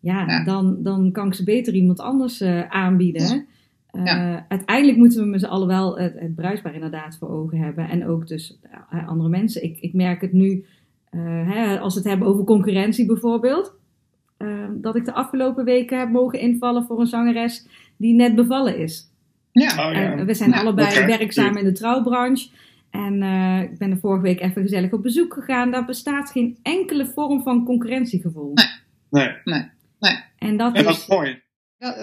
ja, 0.00 0.24
ja, 0.26 0.44
Dan, 0.44 0.76
dan 0.82 1.12
kan 1.12 1.26
ik 1.26 1.34
ze 1.34 1.44
beter 1.44 1.74
iemand 1.74 2.00
anders 2.00 2.40
uh, 2.40 2.68
aanbieden. 2.68 3.46
Uh, 3.92 4.04
ja. 4.04 4.46
Uiteindelijk 4.48 4.98
moeten 4.98 5.20
we 5.22 5.26
met 5.26 5.40
z'n 5.40 5.46
allen 5.46 5.66
wel 5.66 5.98
het, 5.98 6.14
het 6.18 6.34
bruisbaar 6.34 6.74
inderdaad 6.74 7.16
voor 7.18 7.28
ogen 7.28 7.58
hebben. 7.58 7.88
En 7.88 8.06
ook 8.06 8.26
dus 8.26 8.58
uh, 8.92 9.08
andere 9.08 9.28
mensen. 9.28 9.62
Ik, 9.62 9.78
ik 9.80 9.92
merk 9.92 10.20
het 10.20 10.32
nu 10.32 10.64
hè, 11.16 11.78
als 11.78 11.94
we 11.94 12.00
het 12.00 12.08
hebben 12.08 12.28
over 12.28 12.44
concurrentie 12.44 13.06
bijvoorbeeld. 13.06 13.74
dat 14.74 14.96
ik 14.96 15.04
de 15.04 15.12
afgelopen 15.12 15.64
weken 15.64 15.98
heb 15.98 16.10
mogen 16.10 16.40
invallen 16.40 16.84
voor 16.84 17.00
een 17.00 17.06
zangeres 17.06 17.66
die 17.96 18.14
net 18.14 18.34
bevallen 18.34 18.78
is. 18.78 19.10
Ja. 19.52 19.88
Oh, 19.88 19.94
ja. 19.94 20.24
we 20.24 20.34
zijn 20.34 20.54
allebei 20.54 21.06
werkzaam 21.06 21.56
in 21.56 21.64
de 21.64 21.72
trouwbranche. 21.72 22.48
En 22.90 23.22
uh, 23.22 23.62
ik 23.62 23.78
ben 23.78 23.90
er 23.90 23.98
vorige 23.98 24.22
week 24.22 24.40
even 24.40 24.62
gezellig 24.62 24.92
op 24.92 25.02
bezoek 25.02 25.34
gegaan. 25.34 25.70
Daar 25.70 25.84
bestaat 25.84 26.30
geen 26.30 26.58
enkele 26.62 27.06
vorm 27.06 27.42
van 27.42 27.64
concurrentiegevoel. 27.64 28.52
Nee, 28.54 29.24
nee, 29.24 29.36
nee. 29.44 29.70
nee. 29.98 30.18
En 30.38 30.56
dat, 30.56 30.76
is, 30.76 30.82
dat 30.82 30.96
is 30.96 31.06
mooi. 31.06 31.42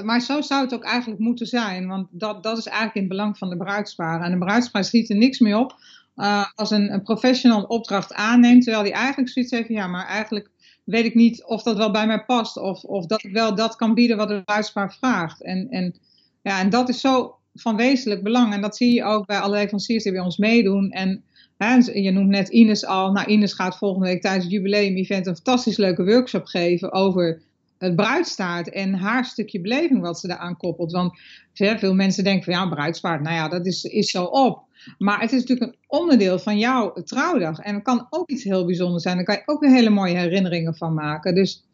Maar 0.04 0.22
zo 0.22 0.42
zou 0.42 0.64
het 0.64 0.74
ook 0.74 0.84
eigenlijk 0.84 1.22
moeten 1.22 1.48
zijn. 1.48 1.88
Want 1.88 2.08
dat, 2.12 2.44
dat 2.44 2.58
is 2.58 2.66
eigenlijk 2.66 2.96
in 2.96 3.02
het 3.02 3.12
belang 3.12 3.38
van 3.38 3.50
de 3.50 3.58
bruidspaar. 3.58 4.22
En 4.22 4.32
de 4.32 4.38
bruidspaar 4.38 4.84
schiet 4.84 5.10
er 5.10 5.16
niks 5.16 5.40
mee 5.40 5.58
op 5.58 5.76
uh, 6.16 6.46
als 6.56 6.72
een, 6.72 6.94
een 6.94 7.04
professional 7.04 7.64
opdracht 7.64 8.14
aanneemt. 8.14 8.64
Terwijl 8.64 8.84
die 8.84 8.94
eigenlijk 8.94 9.30
zoiets 9.30 9.52
heeft 9.52 9.70
ja, 9.70 9.88
maar 9.88 10.06
eigenlijk 10.06 10.50
weet 10.84 11.06
ik 11.06 11.16
niet 11.16 11.44
of 11.46 11.64
dat 11.64 11.78
wel 11.78 11.92
bij 11.92 12.08
mij 12.08 12.24
past. 12.26 12.58
Of, 12.58 12.84
of 12.84 13.06
dat 13.06 13.24
ik 13.24 13.32
wel 13.32 13.56
dat 13.56 13.76
kan 13.76 13.94
bieden 13.94 14.18
wat 14.18 14.28
de 14.28 14.44
bruidspaar 14.44 14.94
vraagt. 14.94 15.44
En, 15.44 15.68
en, 15.70 15.96
ja, 16.42 16.60
en 16.60 16.70
dat 16.70 16.90
is 16.90 17.02
zo 17.02 17.36
van 17.54 17.76
wezenlijk 17.76 18.24
belang. 18.24 18.54
En 18.54 18.62
dat 18.62 18.78
zie 18.78 18.94
je 18.94 19.04
ook 19.04 19.26
bij 19.26 19.40
alle 19.40 19.56
leveranciers 19.56 20.04
die 20.04 20.12
bij 20.12 20.22
ons 20.22 20.38
meedoen. 20.38 20.92
En 20.92 21.24
hè, 21.58 21.76
je 21.76 22.12
noemt 22.12 22.30
net 22.30 22.50
Ines 22.50 22.86
al. 22.86 23.12
Nou, 23.12 23.28
Ines 23.28 23.54
gaat 23.54 23.78
volgende 23.78 24.08
week 24.08 24.22
tijdens 24.22 24.44
het 24.44 24.54
jubileum-event 24.54 25.28
een 25.28 25.36
fantastisch 25.36 25.78
leuke 25.78 26.06
workshop 26.06 26.46
geven 26.46 26.92
over 26.92 27.42
het 27.80 27.96
bruidstaart 27.96 28.70
en 28.70 28.94
haar 28.94 29.26
stukje 29.26 29.62
beleving 29.62 30.02
wat 30.02 30.20
ze 30.20 30.28
daaraan 30.28 30.58
koppelt. 30.58 30.92
Want 30.92 31.20
veel 31.54 31.96
mensen 31.96 32.24
denken 32.24 32.44
van 32.44 32.54
ja, 32.54 32.70
bruidspaard, 32.70 33.22
nou 33.22 33.36
ja, 33.36 33.48
dat 33.48 33.66
is, 33.66 33.84
is 33.84 34.12
zo 34.12 34.24
op. 34.24 34.68
Maar 34.98 35.20
het 35.22 35.32
is 35.32 35.40
natuurlijk 35.40 35.72
een 35.72 35.80
onderdeel 35.88 36.40
van 36.40 36.58
jouw 36.58 36.94
trouwdag. 36.94 37.60
En 37.60 37.74
het 37.74 37.84
kan 37.84 38.08
ook 38.10 38.30
iets 38.30 38.44
heel 38.44 38.66
bijzonders 38.66 39.04
zijn. 39.04 39.16
Daar 39.16 39.26
kan 39.26 39.36
je 39.36 39.42
ook 39.46 39.62
weer 39.62 39.72
hele 39.72 39.90
mooie 39.90 40.18
herinneringen 40.18 40.76
van 40.76 40.94
maken. 40.94 41.36
Dus 41.36 41.66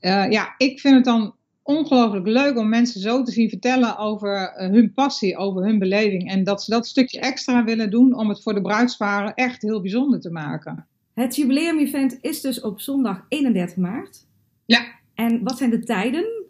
uh, 0.00 0.30
ja, 0.30 0.54
ik 0.56 0.80
vind 0.80 0.94
het 0.94 1.04
dan 1.04 1.34
ongelooflijk 1.62 2.26
leuk 2.26 2.58
om 2.58 2.68
mensen 2.68 3.00
zo 3.00 3.22
te 3.22 3.32
zien 3.32 3.48
vertellen 3.48 3.98
over 3.98 4.40
uh, 4.40 4.70
hun 4.70 4.92
passie, 4.92 5.36
over 5.36 5.64
hun 5.64 5.78
beleving. 5.78 6.30
En 6.30 6.44
dat 6.44 6.62
ze 6.62 6.70
dat 6.70 6.86
stukje 6.86 7.20
extra 7.20 7.64
willen 7.64 7.90
doen 7.90 8.14
om 8.14 8.28
het 8.28 8.42
voor 8.42 8.54
de 8.54 8.60
bruidsparen 8.60 9.34
echt 9.34 9.62
heel 9.62 9.80
bijzonder 9.80 10.20
te 10.20 10.30
maken. 10.30 10.86
Het 11.14 11.36
jubileum-event 11.36 12.18
is 12.20 12.40
dus 12.40 12.60
op 12.60 12.80
zondag 12.80 13.24
31 13.28 13.76
maart. 13.76 14.26
Ja. 14.64 15.00
En 15.14 15.42
wat 15.42 15.58
zijn 15.58 15.70
de 15.70 15.78
tijden? 15.78 16.42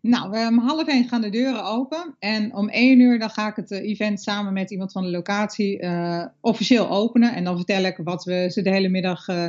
Nou, 0.00 0.46
om 0.48 0.58
half 0.58 0.88
één 0.88 1.08
gaan 1.08 1.20
de 1.20 1.30
deuren 1.30 1.64
open. 1.64 2.14
En 2.18 2.54
om 2.54 2.68
één 2.68 3.00
uur 3.00 3.18
dan 3.18 3.30
ga 3.30 3.48
ik 3.48 3.56
het 3.56 3.70
eh, 3.70 3.88
event 3.88 4.22
samen 4.22 4.52
met 4.52 4.70
iemand 4.70 4.92
van 4.92 5.02
de 5.02 5.10
locatie 5.10 5.82
uh, 5.82 6.24
officieel 6.40 6.90
openen. 6.90 7.34
En 7.34 7.44
dan 7.44 7.56
vertel 7.56 7.84
ik 7.84 8.00
wat 8.04 8.24
we 8.24 8.48
ze 8.50 8.62
de 8.62 8.70
hele 8.70 8.88
middag 8.88 9.28
uh, 9.28 9.48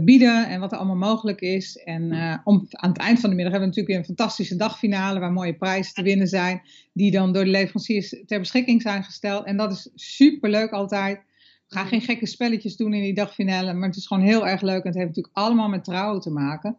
bieden 0.00 0.48
en 0.48 0.60
wat 0.60 0.72
er 0.72 0.78
allemaal 0.78 1.08
mogelijk 1.08 1.40
is. 1.40 1.76
En 1.76 2.12
om, 2.44 2.66
aan 2.70 2.88
het 2.88 2.98
eind 2.98 3.20
van 3.20 3.30
de 3.30 3.36
middag 3.36 3.52
hebben 3.52 3.70
we 3.70 3.76
natuurlijk 3.76 3.86
weer 3.86 3.96
een 3.96 4.16
fantastische 4.16 4.56
dagfinale 4.56 5.20
waar 5.20 5.32
mooie 5.32 5.54
prijzen 5.54 5.94
te 5.94 6.02
winnen 6.02 6.26
zijn. 6.26 6.62
Die 6.92 7.10
dan 7.10 7.32
door 7.32 7.44
de 7.44 7.50
leveranciers 7.50 8.22
ter 8.26 8.38
beschikking 8.38 8.82
zijn 8.82 9.04
gesteld. 9.04 9.44
En 9.44 9.56
dat 9.56 9.72
is 9.72 9.90
super 9.94 10.50
leuk 10.50 10.70
altijd. 10.70 11.20
We 11.68 11.74
gaan 11.76 11.86
geen 11.86 12.00
gekke 12.00 12.26
spelletjes 12.26 12.76
doen 12.76 12.94
in 12.94 13.02
die 13.02 13.14
dagfinale, 13.14 13.72
maar 13.72 13.88
het 13.88 13.96
is 13.96 14.06
gewoon 14.06 14.22
heel 14.22 14.46
erg 14.46 14.60
leuk. 14.60 14.82
En 14.82 14.88
het 14.88 14.94
heeft 14.94 15.08
natuurlijk 15.08 15.36
allemaal 15.36 15.68
met 15.68 15.84
trouwen 15.84 16.20
te 16.20 16.30
maken. 16.30 16.76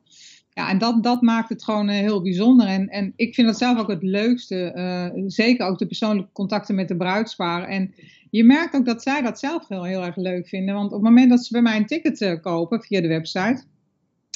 Ja, 0.53 0.69
en 0.69 0.77
dat, 0.77 1.03
dat 1.03 1.21
maakt 1.21 1.49
het 1.49 1.63
gewoon 1.63 1.89
uh, 1.89 1.95
heel 1.95 2.21
bijzonder. 2.21 2.67
En, 2.67 2.87
en 2.87 3.13
ik 3.15 3.33
vind 3.33 3.47
dat 3.47 3.57
zelf 3.57 3.77
ook 3.77 3.87
het 3.87 4.03
leukste. 4.03 4.73
Uh, 4.75 5.23
zeker 5.27 5.65
ook 5.65 5.77
de 5.77 5.87
persoonlijke 5.87 6.31
contacten 6.31 6.75
met 6.75 6.87
de 6.87 6.97
bruidsparen. 6.97 7.67
En 7.67 7.93
je 8.29 8.43
merkt 8.43 8.75
ook 8.75 8.85
dat 8.85 9.03
zij 9.03 9.21
dat 9.21 9.39
zelf 9.39 9.67
heel, 9.67 9.83
heel 9.83 10.05
erg 10.05 10.15
leuk 10.15 10.47
vinden. 10.47 10.75
Want 10.75 10.87
op 10.87 11.01
het 11.01 11.09
moment 11.09 11.29
dat 11.29 11.45
ze 11.45 11.53
bij 11.53 11.61
mij 11.61 11.77
een 11.77 11.85
ticket 11.85 12.21
uh, 12.21 12.41
kopen 12.41 12.81
via 12.81 13.01
de 13.01 13.07
website, 13.07 13.63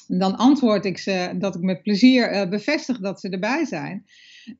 dan 0.07 0.35
antwoord 0.35 0.85
ik 0.85 0.97
ze 0.97 1.35
dat 1.35 1.55
ik 1.55 1.61
met 1.61 1.81
plezier 1.81 2.49
bevestig 2.49 2.99
dat 2.99 3.19
ze 3.19 3.29
erbij 3.29 3.65
zijn. 3.65 4.05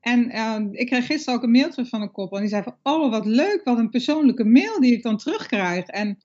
En 0.00 0.68
ik 0.72 0.86
kreeg 0.86 1.06
gisteren 1.06 1.38
ook 1.38 1.44
een 1.44 1.50
mail 1.50 1.70
terug 1.70 1.88
van 1.88 2.02
een 2.02 2.12
koppel. 2.12 2.36
En 2.36 2.42
die 2.42 2.52
zei 2.52 2.62
van, 2.62 2.76
oh 2.82 3.10
wat 3.10 3.26
leuk, 3.26 3.60
wat 3.64 3.78
een 3.78 3.90
persoonlijke 3.90 4.44
mail 4.44 4.80
die 4.80 4.92
ik 4.92 5.02
dan 5.02 5.16
terugkrijg. 5.16 5.86
En 5.86 6.18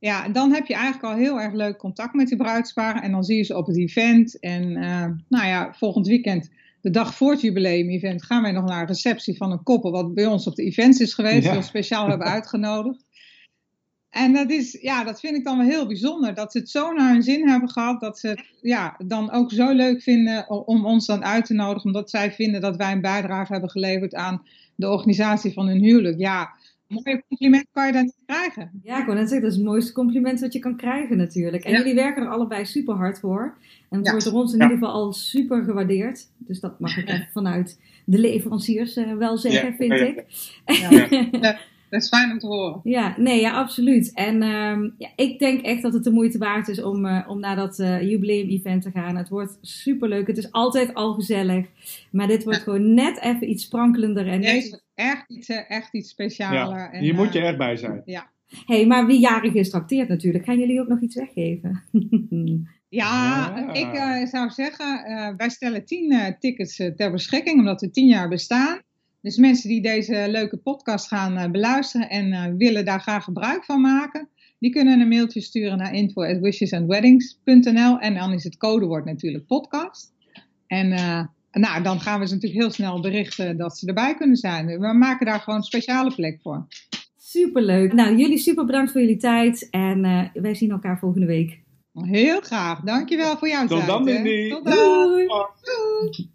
ja, 0.00 0.28
dan 0.28 0.52
heb 0.52 0.66
je 0.66 0.74
eigenlijk 0.74 1.04
al 1.04 1.20
heel 1.20 1.40
erg 1.40 1.52
leuk 1.54 1.76
contact 1.76 2.14
met 2.14 2.28
die 2.28 2.36
bruidsparen. 2.36 3.02
En 3.02 3.10
dan 3.10 3.24
zie 3.24 3.36
je 3.36 3.42
ze 3.42 3.56
op 3.56 3.66
het 3.66 3.78
event. 3.78 4.38
En 4.38 4.70
uh, 4.70 5.06
nou 5.28 5.46
ja, 5.46 5.74
volgend 5.74 6.06
weekend, 6.06 6.50
de 6.80 6.90
dag 6.90 7.14
voor 7.14 7.30
het 7.30 7.40
jubileum-event, 7.40 8.22
gaan 8.22 8.42
wij 8.42 8.52
nog 8.52 8.64
naar 8.64 8.80
een 8.80 8.86
receptie 8.86 9.36
van 9.36 9.50
een 9.52 9.62
koppel. 9.62 9.90
Wat 9.90 10.14
bij 10.14 10.26
ons 10.26 10.46
op 10.46 10.54
de 10.54 10.64
events 10.64 11.00
is 11.00 11.14
geweest. 11.14 11.44
Ja. 11.44 11.50
Die 11.50 11.60
we 11.60 11.66
speciaal 11.66 12.08
hebben 12.08 12.26
uitgenodigd. 12.26 13.04
En 14.10 14.32
dat, 14.32 14.50
is, 14.50 14.78
ja, 14.80 15.04
dat 15.04 15.20
vind 15.20 15.36
ik 15.36 15.44
dan 15.44 15.58
wel 15.58 15.66
heel 15.66 15.86
bijzonder. 15.86 16.34
Dat 16.34 16.52
ze 16.52 16.58
het 16.58 16.70
zo 16.70 16.92
naar 16.92 17.12
hun 17.12 17.22
zin 17.22 17.48
hebben 17.48 17.70
gehad. 17.70 18.00
Dat 18.00 18.18
ze 18.18 18.28
het 18.28 18.44
ja, 18.60 18.94
dan 19.06 19.30
ook 19.30 19.52
zo 19.52 19.72
leuk 19.72 20.02
vinden 20.02 20.50
om 20.66 20.86
ons 20.86 21.06
dan 21.06 21.24
uit 21.24 21.44
te 21.44 21.54
nodigen. 21.54 21.84
Omdat 21.84 22.10
zij 22.10 22.32
vinden 22.32 22.60
dat 22.60 22.76
wij 22.76 22.92
een 22.92 23.00
bijdrage 23.00 23.52
hebben 23.52 23.70
geleverd 23.70 24.14
aan 24.14 24.42
de 24.74 24.90
organisatie 24.90 25.52
van 25.52 25.66
hun 25.66 25.82
huwelijk. 25.82 26.18
Ja, 26.18 26.50
mooie 26.90 27.24
compliment 27.28 27.66
kan 27.72 27.86
je 27.86 27.92
dan 27.92 28.02
niet 28.02 28.18
krijgen. 28.26 28.80
Ja, 28.82 28.98
ik 28.98 29.04
wou 29.06 29.18
net 29.18 29.28
zeggen, 29.28 29.40
dat 29.40 29.50
is 29.50 29.56
het 29.56 29.66
mooiste 29.66 29.92
compliment 29.92 30.40
wat 30.40 30.52
je 30.52 30.58
kan 30.58 30.76
krijgen 30.76 31.16
natuurlijk. 31.16 31.64
En 31.64 31.72
jullie 31.72 31.94
werken 31.94 32.22
er 32.22 32.28
allebei 32.28 32.66
super 32.66 32.94
hard 32.94 33.20
voor. 33.20 33.56
En 33.90 33.98
het 33.98 34.10
wordt 34.10 34.24
door 34.24 34.34
ons 34.34 34.52
in 34.52 34.60
ieder 34.60 34.76
geval 34.76 34.92
al 34.92 35.12
super 35.12 35.64
gewaardeerd. 35.64 36.28
Dus 36.36 36.60
dat 36.60 36.80
mag 36.80 36.96
ik 36.96 37.08
even 37.10 37.28
vanuit 37.32 37.80
de 38.04 38.18
leveranciers 38.18 38.96
uh, 38.96 39.16
wel 39.16 39.38
zeggen, 39.38 39.74
vind 39.74 39.92
ik. 39.92 40.24
Ja. 41.40 41.58
Dat 41.90 42.02
is 42.02 42.08
fijn 42.08 42.30
om 42.30 42.38
te 42.38 42.46
horen. 42.46 42.80
Ja, 42.84 43.14
nee, 43.18 43.40
ja, 43.40 43.52
absoluut. 43.52 44.12
En 44.14 44.42
um, 44.42 44.94
ja, 44.98 45.08
ik 45.16 45.38
denk 45.38 45.60
echt 45.60 45.82
dat 45.82 45.92
het 45.92 46.04
de 46.04 46.10
moeite 46.10 46.38
waard 46.38 46.68
is 46.68 46.82
om, 46.82 47.06
uh, 47.06 47.24
om 47.28 47.40
naar 47.40 47.56
dat 47.56 47.78
uh, 47.78 48.02
jubileum-event 48.02 48.82
te 48.82 48.90
gaan. 48.90 49.16
Het 49.16 49.28
wordt 49.28 49.58
superleuk. 49.60 50.26
Het 50.26 50.38
is 50.38 50.52
altijd 50.52 50.94
al 50.94 51.14
gezellig. 51.14 51.66
Maar 52.10 52.26
dit 52.26 52.44
wordt 52.44 52.58
gewoon 52.58 52.94
net 52.94 53.20
even 53.20 53.50
iets 53.50 53.64
sprankelender. 53.64 54.26
En 54.26 54.42
echt 55.00 55.30
iets, 55.30 55.48
eh, 55.48 55.70
echt 55.70 55.94
iets 55.94 56.10
specialer. 56.10 56.78
Ja, 56.78 56.92
en, 56.92 57.02
hier 57.02 57.14
moet 57.14 57.32
je 57.32 57.40
echt 57.40 57.58
bij 57.58 57.76
zijn. 57.76 58.02
Ja. 58.04 58.30
hey, 58.66 58.86
maar 58.86 59.06
wie 59.06 59.20
jarig 59.20 59.54
is 59.54 59.70
trakteert 59.70 60.08
natuurlijk. 60.08 60.44
Gaan 60.44 60.58
jullie 60.58 60.80
ook 60.80 60.88
nog 60.88 61.00
iets 61.00 61.14
weggeven? 61.14 61.82
ja, 62.88 63.72
ik 63.72 63.94
uh, 63.94 64.26
zou 64.26 64.50
zeggen, 64.50 65.10
uh, 65.10 65.28
wij 65.36 65.48
stellen 65.48 65.84
tien 65.84 66.36
tickets 66.38 66.76
ter 66.76 67.10
beschikking, 67.10 67.58
omdat 67.58 67.80
we 67.80 67.90
tien 67.90 68.06
jaar 68.06 68.28
bestaan. 68.28 68.80
Dus 69.20 69.36
mensen 69.36 69.68
die 69.68 69.82
deze 69.82 70.26
leuke 70.28 70.56
podcast 70.56 71.08
gaan 71.08 71.52
beluisteren 71.52 72.08
en 72.08 72.56
willen 72.56 72.84
daar 72.84 73.00
graag 73.00 73.24
gebruik 73.24 73.64
van 73.64 73.80
maken, 73.80 74.28
die 74.58 74.70
kunnen 74.70 75.00
een 75.00 75.08
mailtje 75.08 75.40
sturen 75.40 75.78
naar 75.78 75.94
info@wishesandweddings.nl 75.94 77.98
en 77.98 78.14
dan 78.14 78.32
is 78.32 78.44
het 78.44 78.56
codewoord 78.56 79.04
natuurlijk 79.04 79.46
podcast. 79.46 80.12
En 80.66 80.92
nou, 81.50 81.82
dan 81.82 82.00
gaan 82.00 82.20
we 82.20 82.26
ze 82.26 82.34
natuurlijk 82.34 82.60
heel 82.60 82.70
snel 82.70 83.00
berichten 83.00 83.56
dat 83.56 83.78
ze 83.78 83.86
erbij 83.86 84.14
kunnen 84.14 84.36
zijn. 84.36 84.66
We 84.66 84.92
maken 84.94 85.26
daar 85.26 85.40
gewoon 85.40 85.58
een 85.58 85.64
speciale 85.64 86.14
plek 86.14 86.38
voor. 86.42 86.66
Superleuk. 87.16 87.92
Nou, 87.92 88.16
jullie 88.16 88.38
super 88.38 88.64
bedankt 88.64 88.92
voor 88.92 89.00
jullie 89.00 89.16
tijd. 89.16 89.68
En 89.70 90.04
uh, 90.04 90.24
wij 90.32 90.54
zien 90.54 90.70
elkaar 90.70 90.98
volgende 90.98 91.26
week. 91.26 91.60
Heel 91.92 92.40
graag. 92.40 92.80
Dankjewel 92.80 93.36
voor 93.38 93.48
jouw 93.48 93.66
tijd. 93.66 93.80
Tot 93.80 93.88
dan, 93.88 94.04
Mindy. 94.04 94.48
Tot 94.48 94.64
dan. 94.64 94.74
Doei. 94.74 95.26
Doei. 95.26 96.30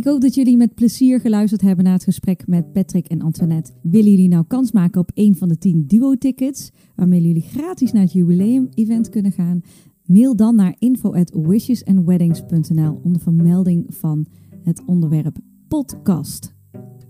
Ik 0.00 0.06
hoop 0.06 0.20
dat 0.20 0.34
jullie 0.34 0.56
met 0.56 0.74
plezier 0.74 1.20
geluisterd 1.20 1.60
hebben 1.60 1.84
naar 1.84 1.92
het 1.92 2.04
gesprek 2.04 2.46
met 2.46 2.72
Patrick 2.72 3.06
en 3.06 3.22
Antoinette. 3.22 3.72
Willen 3.82 4.10
jullie 4.10 4.28
nou 4.28 4.44
kans 4.46 4.72
maken 4.72 5.00
op 5.00 5.10
een 5.14 5.36
van 5.36 5.48
de 5.48 5.58
10 5.58 5.86
duo-tickets, 5.86 6.70
waarmee 6.94 7.20
jullie 7.20 7.42
gratis 7.42 7.92
naar 7.92 8.02
het 8.02 8.12
jubileum-event 8.12 9.08
kunnen 9.08 9.32
gaan? 9.32 9.60
Mail 10.04 10.36
dan 10.36 10.54
naar 10.54 10.76
info 10.78 11.12
at 11.12 11.32
onder 13.02 13.20
vermelding 13.20 13.86
van 13.88 14.26
het 14.62 14.82
onderwerp 14.86 15.36
podcast. 15.68 16.54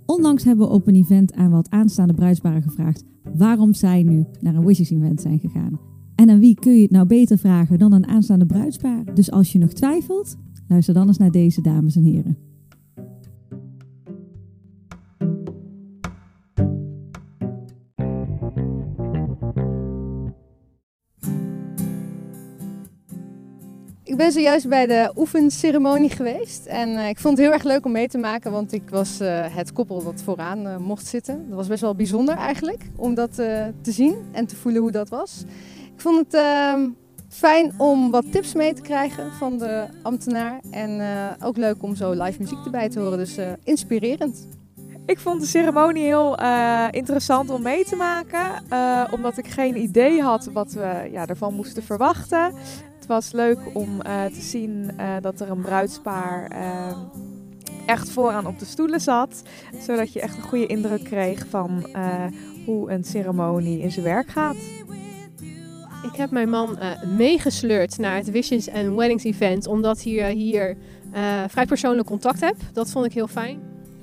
Onlangs 0.06 0.44
hebben 0.44 0.66
we 0.66 0.72
op 0.72 0.86
een 0.86 0.94
event 0.94 1.34
aan 1.34 1.50
wat 1.50 1.70
aanstaande 1.70 2.14
bruidsparen 2.14 2.62
gevraagd 2.62 3.04
waarom 3.34 3.74
zij 3.74 4.02
nu 4.02 4.24
naar 4.40 4.54
een 4.54 4.66
Wishes-event 4.66 5.20
zijn 5.20 5.38
gegaan. 5.38 5.80
En 6.14 6.30
aan 6.30 6.38
wie 6.38 6.54
kun 6.54 6.74
je 6.74 6.82
het 6.82 6.90
nou 6.90 7.06
beter 7.06 7.38
vragen 7.38 7.78
dan 7.78 7.92
een 7.92 8.06
aanstaande 8.06 8.46
bruidspaar? 8.46 9.14
Dus 9.14 9.30
als 9.30 9.52
je 9.52 9.58
nog 9.58 9.72
twijfelt, 9.72 10.36
luister 10.68 10.94
dan 10.94 11.06
eens 11.06 11.18
naar 11.18 11.30
deze 11.30 11.62
dames 11.62 11.96
en 11.96 12.04
heren. 12.04 12.49
Ben 24.20 24.32
zojuist 24.32 24.68
bij 24.68 24.86
de 24.86 25.12
oefenceremonie 25.16 26.10
geweest. 26.10 26.66
En 26.66 26.88
uh, 26.88 27.08
ik 27.08 27.18
vond 27.18 27.36
het 27.36 27.46
heel 27.46 27.54
erg 27.54 27.62
leuk 27.62 27.84
om 27.84 27.92
mee 27.92 28.08
te 28.08 28.18
maken, 28.18 28.52
want 28.52 28.72
ik 28.72 28.82
was 28.90 29.20
uh, 29.20 29.28
het 29.54 29.72
koppel 29.72 30.02
dat 30.02 30.22
vooraan 30.24 30.66
uh, 30.66 30.76
mocht 30.76 31.06
zitten. 31.06 31.46
Dat 31.48 31.56
was 31.56 31.68
best 31.68 31.80
wel 31.80 31.94
bijzonder 31.94 32.36
eigenlijk, 32.36 32.82
om 32.96 33.14
dat 33.14 33.34
te 33.34 33.72
zien 33.82 34.14
en 34.32 34.46
te 34.46 34.56
voelen 34.56 34.82
hoe 34.82 34.90
dat 34.90 35.08
was. 35.08 35.42
Ik 35.94 36.00
vond 36.00 36.16
het 36.18 36.34
ehm, 36.34 36.88
Fijn 37.28 37.72
om 37.76 38.10
wat 38.10 38.32
tips 38.32 38.54
mee 38.54 38.74
te 38.74 38.82
krijgen 38.82 39.32
van 39.32 39.58
de 39.58 39.84
ambtenaar. 40.02 40.60
En 40.70 41.00
ook 41.42 41.56
leuk 41.56 41.82
om 41.82 41.96
zo 41.96 42.10
live 42.10 42.40
muziek 42.40 42.64
erbij 42.64 42.88
te 42.88 43.00
horen. 43.00 43.18
Dus 43.18 43.36
inspirerend. 43.64 44.48
Ik 45.06 45.18
vond 45.18 45.40
de 45.40 45.46
ceremonie 45.46 46.04
heel 46.04 46.38
interessant 46.90 47.50
om 47.50 47.62
mee 47.62 47.84
te 47.84 47.96
maken. 47.96 48.64
omdat 49.12 49.38
ik 49.38 49.46
geen 49.46 49.76
idee 49.76 50.22
had 50.22 50.44
wat 50.52 50.72
we 50.72 51.08
ja, 51.12 51.26
ervan 51.26 51.54
moesten 51.54 51.82
verwachten. 51.82 52.52
Het 53.00 53.08
was 53.08 53.32
leuk 53.32 53.58
om 53.72 54.02
te 54.02 54.40
zien 54.40 54.90
dat 55.20 55.40
er 55.40 55.50
een 55.50 55.60
bruidspaar 55.60 56.50
echt 57.86 58.10
vooraan 58.10 58.46
op 58.46 58.58
de 58.58 58.64
stoelen 58.64 59.00
zat. 59.00 59.42
Zodat 59.80 60.12
je 60.12 60.20
echt 60.20 60.36
een 60.36 60.42
goede 60.42 60.66
indruk 60.66 61.04
kreeg 61.04 61.46
van 61.48 61.86
hoe 62.66 62.90
een 62.90 63.04
ceremonie 63.04 63.80
in 63.80 63.90
zijn 63.90 64.04
werk 64.04 64.28
gaat. 64.28 64.56
Ik 66.02 66.16
heb 66.16 66.30
mijn 66.30 66.50
man 66.50 66.78
uh, 66.78 67.02
meegesleurd 67.16 67.98
naar 67.98 68.16
het 68.16 68.30
Visions 68.30 68.70
and 68.70 68.94
Weddings 68.96 69.24
event, 69.24 69.66
omdat 69.66 70.02
hij 70.02 70.32
hier 70.32 70.76
uh, 71.14 71.44
vrij 71.48 71.66
persoonlijk 71.66 72.06
contact 72.06 72.40
heb. 72.40 72.56
Dat 72.72 72.90
vond 72.90 73.06
ik 73.06 73.12
heel 73.12 73.26
fijn. 73.26 73.60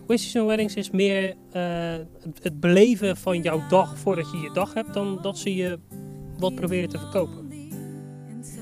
Wishes 0.08 0.36
and 0.36 0.48
Weddings 0.48 0.76
is 0.76 0.90
meer 0.90 1.36
uh, 1.54 1.96
het 2.42 2.60
beleven 2.60 3.18
van 3.18 3.42
jouw 3.42 3.62
dag 3.70 3.98
voordat 3.98 4.32
je 4.32 4.38
je 4.38 4.52
dag 4.54 4.74
hebt, 4.74 4.94
dan 4.94 5.20
dat 5.22 5.38
ze 5.38 5.56
je 5.56 5.80
wat 6.38 6.56
proberen 6.56 6.90
te 6.90 6.98
verkopen. 6.98 7.47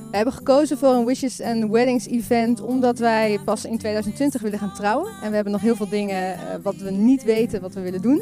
We 0.10 0.16
hebben 0.22 0.34
gekozen 0.34 0.78
voor 0.78 0.90
een 0.90 1.06
Wishes 1.06 1.42
and 1.42 1.70
Weddings 1.70 2.08
event 2.08 2.62
omdat 2.62 3.00
wij 3.00 3.40
pas 3.46 3.66
in 3.66 3.78
2020 3.78 4.42
willen 4.42 4.60
gaan 4.60 4.74
trouwen. 4.74 5.12
En 5.22 5.30
we 5.30 5.36
hebben 5.36 5.54
nog 5.54 5.62
heel 5.62 5.76
veel 5.76 5.90
dingen 5.90 6.38
wat 6.62 6.76
we 6.76 6.92
niet 6.92 7.24
weten 7.24 7.62
wat 7.62 7.74
we 7.74 7.82
willen 7.82 8.02
doen. 8.02 8.22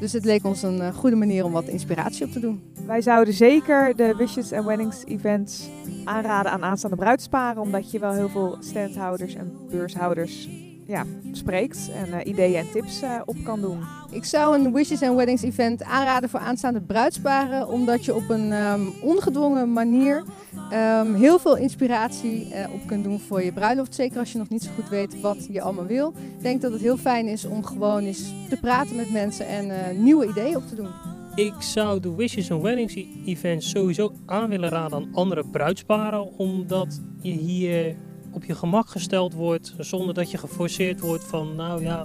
Dus 0.00 0.12
het 0.12 0.24
leek 0.24 0.44
ons 0.44 0.62
een 0.62 0.92
goede 0.94 1.16
manier 1.16 1.44
om 1.44 1.52
wat 1.52 1.68
inspiratie 1.68 2.26
op 2.26 2.32
te 2.32 2.40
doen. 2.40 2.62
Wij 2.86 3.00
zouden 3.00 3.34
zeker 3.34 3.96
de 3.96 4.14
Wishes 4.16 4.52
and 4.52 4.66
Weddings 4.66 5.04
events 5.04 5.68
aanraden 6.04 6.52
aan 6.52 6.62
aanstaande 6.62 6.96
bruidsparen, 6.96 7.62
omdat 7.62 7.90
je 7.90 7.98
wel 7.98 8.12
heel 8.12 8.28
veel 8.28 8.56
standhouders 8.60 9.34
en 9.34 9.52
beurshouders 9.70 10.48
ja, 10.88 11.04
spreekt 11.32 11.90
en 11.94 12.08
uh, 12.08 12.16
ideeën 12.24 12.56
en 12.56 12.70
tips 12.70 13.02
uh, 13.02 13.20
op 13.24 13.36
kan 13.44 13.60
doen. 13.60 13.80
Ik 14.10 14.24
zou 14.24 14.58
een 14.58 14.72
Wishes 14.72 15.02
and 15.02 15.16
Weddings 15.16 15.42
event 15.42 15.82
aanraden 15.82 16.30
voor 16.30 16.40
aanstaande 16.40 16.80
bruidsparen, 16.80 17.68
omdat 17.68 18.04
je 18.04 18.14
op 18.14 18.28
een 18.28 18.52
um, 18.52 18.92
ongedwongen 19.02 19.72
manier 19.72 20.24
um, 20.72 21.14
heel 21.14 21.38
veel 21.38 21.56
inspiratie 21.56 22.48
uh, 22.48 22.72
op 22.72 22.86
kunt 22.86 23.04
doen 23.04 23.20
voor 23.20 23.42
je 23.42 23.52
bruiloft. 23.52 23.94
Zeker 23.94 24.18
als 24.18 24.32
je 24.32 24.38
nog 24.38 24.48
niet 24.48 24.62
zo 24.62 24.70
goed 24.74 24.88
weet 24.88 25.20
wat 25.20 25.46
je 25.50 25.60
allemaal 25.60 25.86
wil. 25.86 26.08
Ik 26.36 26.42
denk 26.42 26.60
dat 26.60 26.72
het 26.72 26.80
heel 26.80 26.96
fijn 26.96 27.26
is 27.26 27.44
om 27.44 27.64
gewoon 27.64 28.04
eens 28.04 28.32
te 28.48 28.56
praten 28.60 28.96
met 28.96 29.12
mensen 29.12 29.46
en 29.46 30.02
nieuwe 30.02 30.28
ideeën 30.28 30.56
op 30.56 30.68
te 30.68 30.74
doen. 30.74 30.90
Ik 31.34 31.54
zou 31.58 32.00
de 32.00 32.14
Wishes 32.14 32.50
and 32.50 32.62
Weddings 32.62 32.94
event 33.26 33.64
sowieso 33.64 34.12
aan 34.26 34.48
willen 34.48 34.68
raden 34.68 34.98
aan 34.98 35.08
andere 35.12 35.44
bruidsparen, 35.50 36.38
omdat 36.38 37.00
je 37.20 37.30
hier 37.30 37.96
op 38.38 38.44
je 38.44 38.54
gemak 38.54 38.88
gesteld 38.88 39.34
wordt 39.34 39.74
zonder 39.78 40.14
dat 40.14 40.30
je 40.30 40.38
geforceerd 40.38 41.00
wordt 41.00 41.24
van 41.24 41.56
nou 41.56 41.82
ja, 41.82 42.04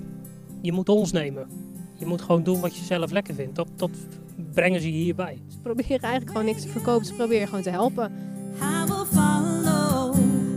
je 0.62 0.72
moet 0.72 0.89
ons 0.89 1.12
nemen. 1.12 1.48
Je 1.93 2.06
moet 2.06 2.22
gewoon 2.22 2.43
doen 2.43 2.60
wat 2.60 2.76
je 2.76 2.84
zelf 2.84 3.12
lekker 3.12 3.34
vindt. 3.34 3.56
Dat, 3.56 3.67
dat 3.76 3.89
brengen 4.54 4.82
ze 4.82 4.88
hierbij. 4.88 5.41
Ze 5.48 5.58
proberen 5.60 6.00
eigenlijk 6.00 6.32
gewoon 6.32 6.46
niks 6.46 6.62
te 6.62 6.67
verkopen, 6.67 7.06
ze 7.06 7.13
proberen 7.13 7.48
gewoon 7.48 7.63
te 7.63 7.69
helpen. 7.69 8.12
I 8.60 8.86
will 8.86 9.06
follow 9.12 10.15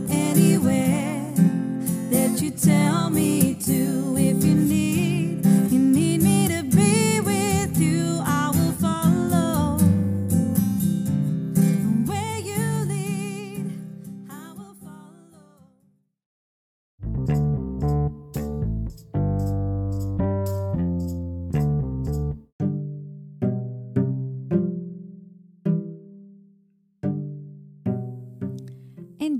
anywhere 0.09 1.33
that 2.11 2.39
you 2.39 2.51
tell 2.51 3.09
me 3.11 3.36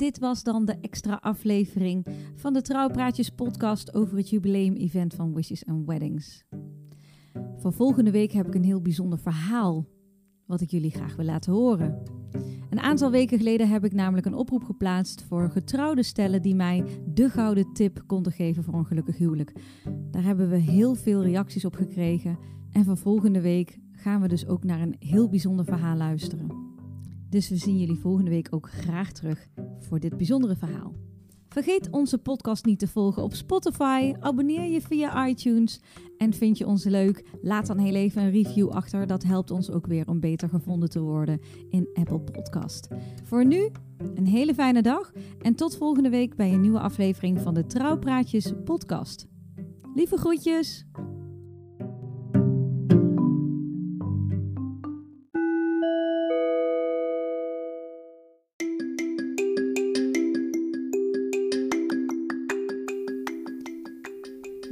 dit 0.07 0.19
was 0.19 0.43
dan 0.43 0.65
de 0.65 0.77
extra 0.81 1.13
aflevering 1.21 2.05
van 2.35 2.53
de 2.53 2.61
Trouwpraatjes 2.61 3.29
podcast 3.29 3.93
over 3.93 4.17
het 4.17 4.29
jubileum-event 4.29 5.13
van 5.13 5.33
Wishes 5.33 5.65
and 5.65 5.85
Weddings. 5.85 6.43
Voor 7.57 7.73
volgende 7.73 8.11
week 8.11 8.31
heb 8.31 8.47
ik 8.47 8.55
een 8.55 8.63
heel 8.63 8.81
bijzonder 8.81 9.19
verhaal 9.19 9.87
wat 10.45 10.61
ik 10.61 10.71
jullie 10.71 10.91
graag 10.91 11.15
wil 11.15 11.25
laten 11.25 11.53
horen. 11.53 12.03
Een 12.69 12.79
aantal 12.79 13.11
weken 13.11 13.37
geleden 13.37 13.69
heb 13.69 13.85
ik 13.85 13.93
namelijk 13.93 14.25
een 14.25 14.33
oproep 14.33 14.63
geplaatst 14.63 15.23
voor 15.23 15.49
getrouwde 15.49 16.03
stellen 16.03 16.41
die 16.41 16.55
mij 16.55 16.83
de 17.13 17.29
gouden 17.29 17.73
tip 17.73 18.03
konden 18.05 18.31
geven 18.31 18.63
voor 18.63 18.73
een 18.73 18.85
gelukkig 18.85 19.17
huwelijk. 19.17 19.53
Daar 20.11 20.23
hebben 20.23 20.49
we 20.49 20.57
heel 20.57 20.95
veel 20.95 21.23
reacties 21.23 21.65
op 21.65 21.75
gekregen 21.75 22.37
en 22.71 22.85
voor 22.85 22.97
volgende 22.97 23.41
week 23.41 23.79
gaan 23.91 24.21
we 24.21 24.27
dus 24.27 24.47
ook 24.47 24.63
naar 24.63 24.81
een 24.81 24.95
heel 24.99 25.29
bijzonder 25.29 25.65
verhaal 25.65 25.97
luisteren. 25.97 26.66
Dus 27.29 27.49
we 27.49 27.55
zien 27.55 27.77
jullie 27.77 27.99
volgende 27.99 28.29
week 28.29 28.47
ook 28.49 28.69
graag 28.69 29.11
terug 29.11 29.47
voor 29.79 29.99
dit 29.99 30.17
bijzondere 30.17 30.55
verhaal. 30.55 30.93
Vergeet 31.49 31.89
onze 31.91 32.17
podcast 32.17 32.65
niet 32.65 32.79
te 32.79 32.87
volgen 32.87 33.23
op 33.23 33.33
Spotify. 33.33 34.13
Abonneer 34.19 34.71
je 34.71 34.81
via 34.81 35.27
iTunes. 35.27 35.81
En 36.17 36.33
vind 36.33 36.57
je 36.57 36.67
ons 36.67 36.83
leuk? 36.83 37.23
Laat 37.41 37.67
dan 37.67 37.77
heel 37.77 37.95
even 37.95 38.21
een 38.21 38.31
review 38.31 38.69
achter. 38.69 39.07
Dat 39.07 39.23
helpt 39.23 39.51
ons 39.51 39.71
ook 39.71 39.87
weer 39.87 40.07
om 40.07 40.19
beter 40.19 40.49
gevonden 40.49 40.89
te 40.89 40.99
worden 40.99 41.39
in 41.69 41.89
Apple 41.93 42.19
Podcast. 42.19 42.87
Voor 43.23 43.45
nu 43.45 43.69
een 44.13 44.27
hele 44.27 44.53
fijne 44.53 44.81
dag. 44.81 45.11
En 45.41 45.55
tot 45.55 45.77
volgende 45.77 46.09
week 46.09 46.35
bij 46.35 46.53
een 46.53 46.61
nieuwe 46.61 46.79
aflevering 46.79 47.41
van 47.41 47.53
de 47.53 47.65
Trouwpraatjes 47.65 48.53
podcast. 48.63 49.27
Lieve 49.95 50.17
groetjes! 50.17 50.85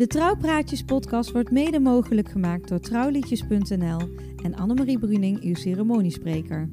De 0.05 0.11
Trouwpraatjes 0.11 0.83
podcast 0.83 1.31
wordt 1.31 1.51
mede 1.51 1.79
mogelijk 1.79 2.29
gemaakt 2.29 2.67
door 2.69 2.79
trouwliedjes.nl 2.79 4.09
en 4.43 4.55
Annemarie 4.55 4.99
Bruning, 4.99 5.41
uw 5.41 5.55
ceremoniespreker. 5.55 6.69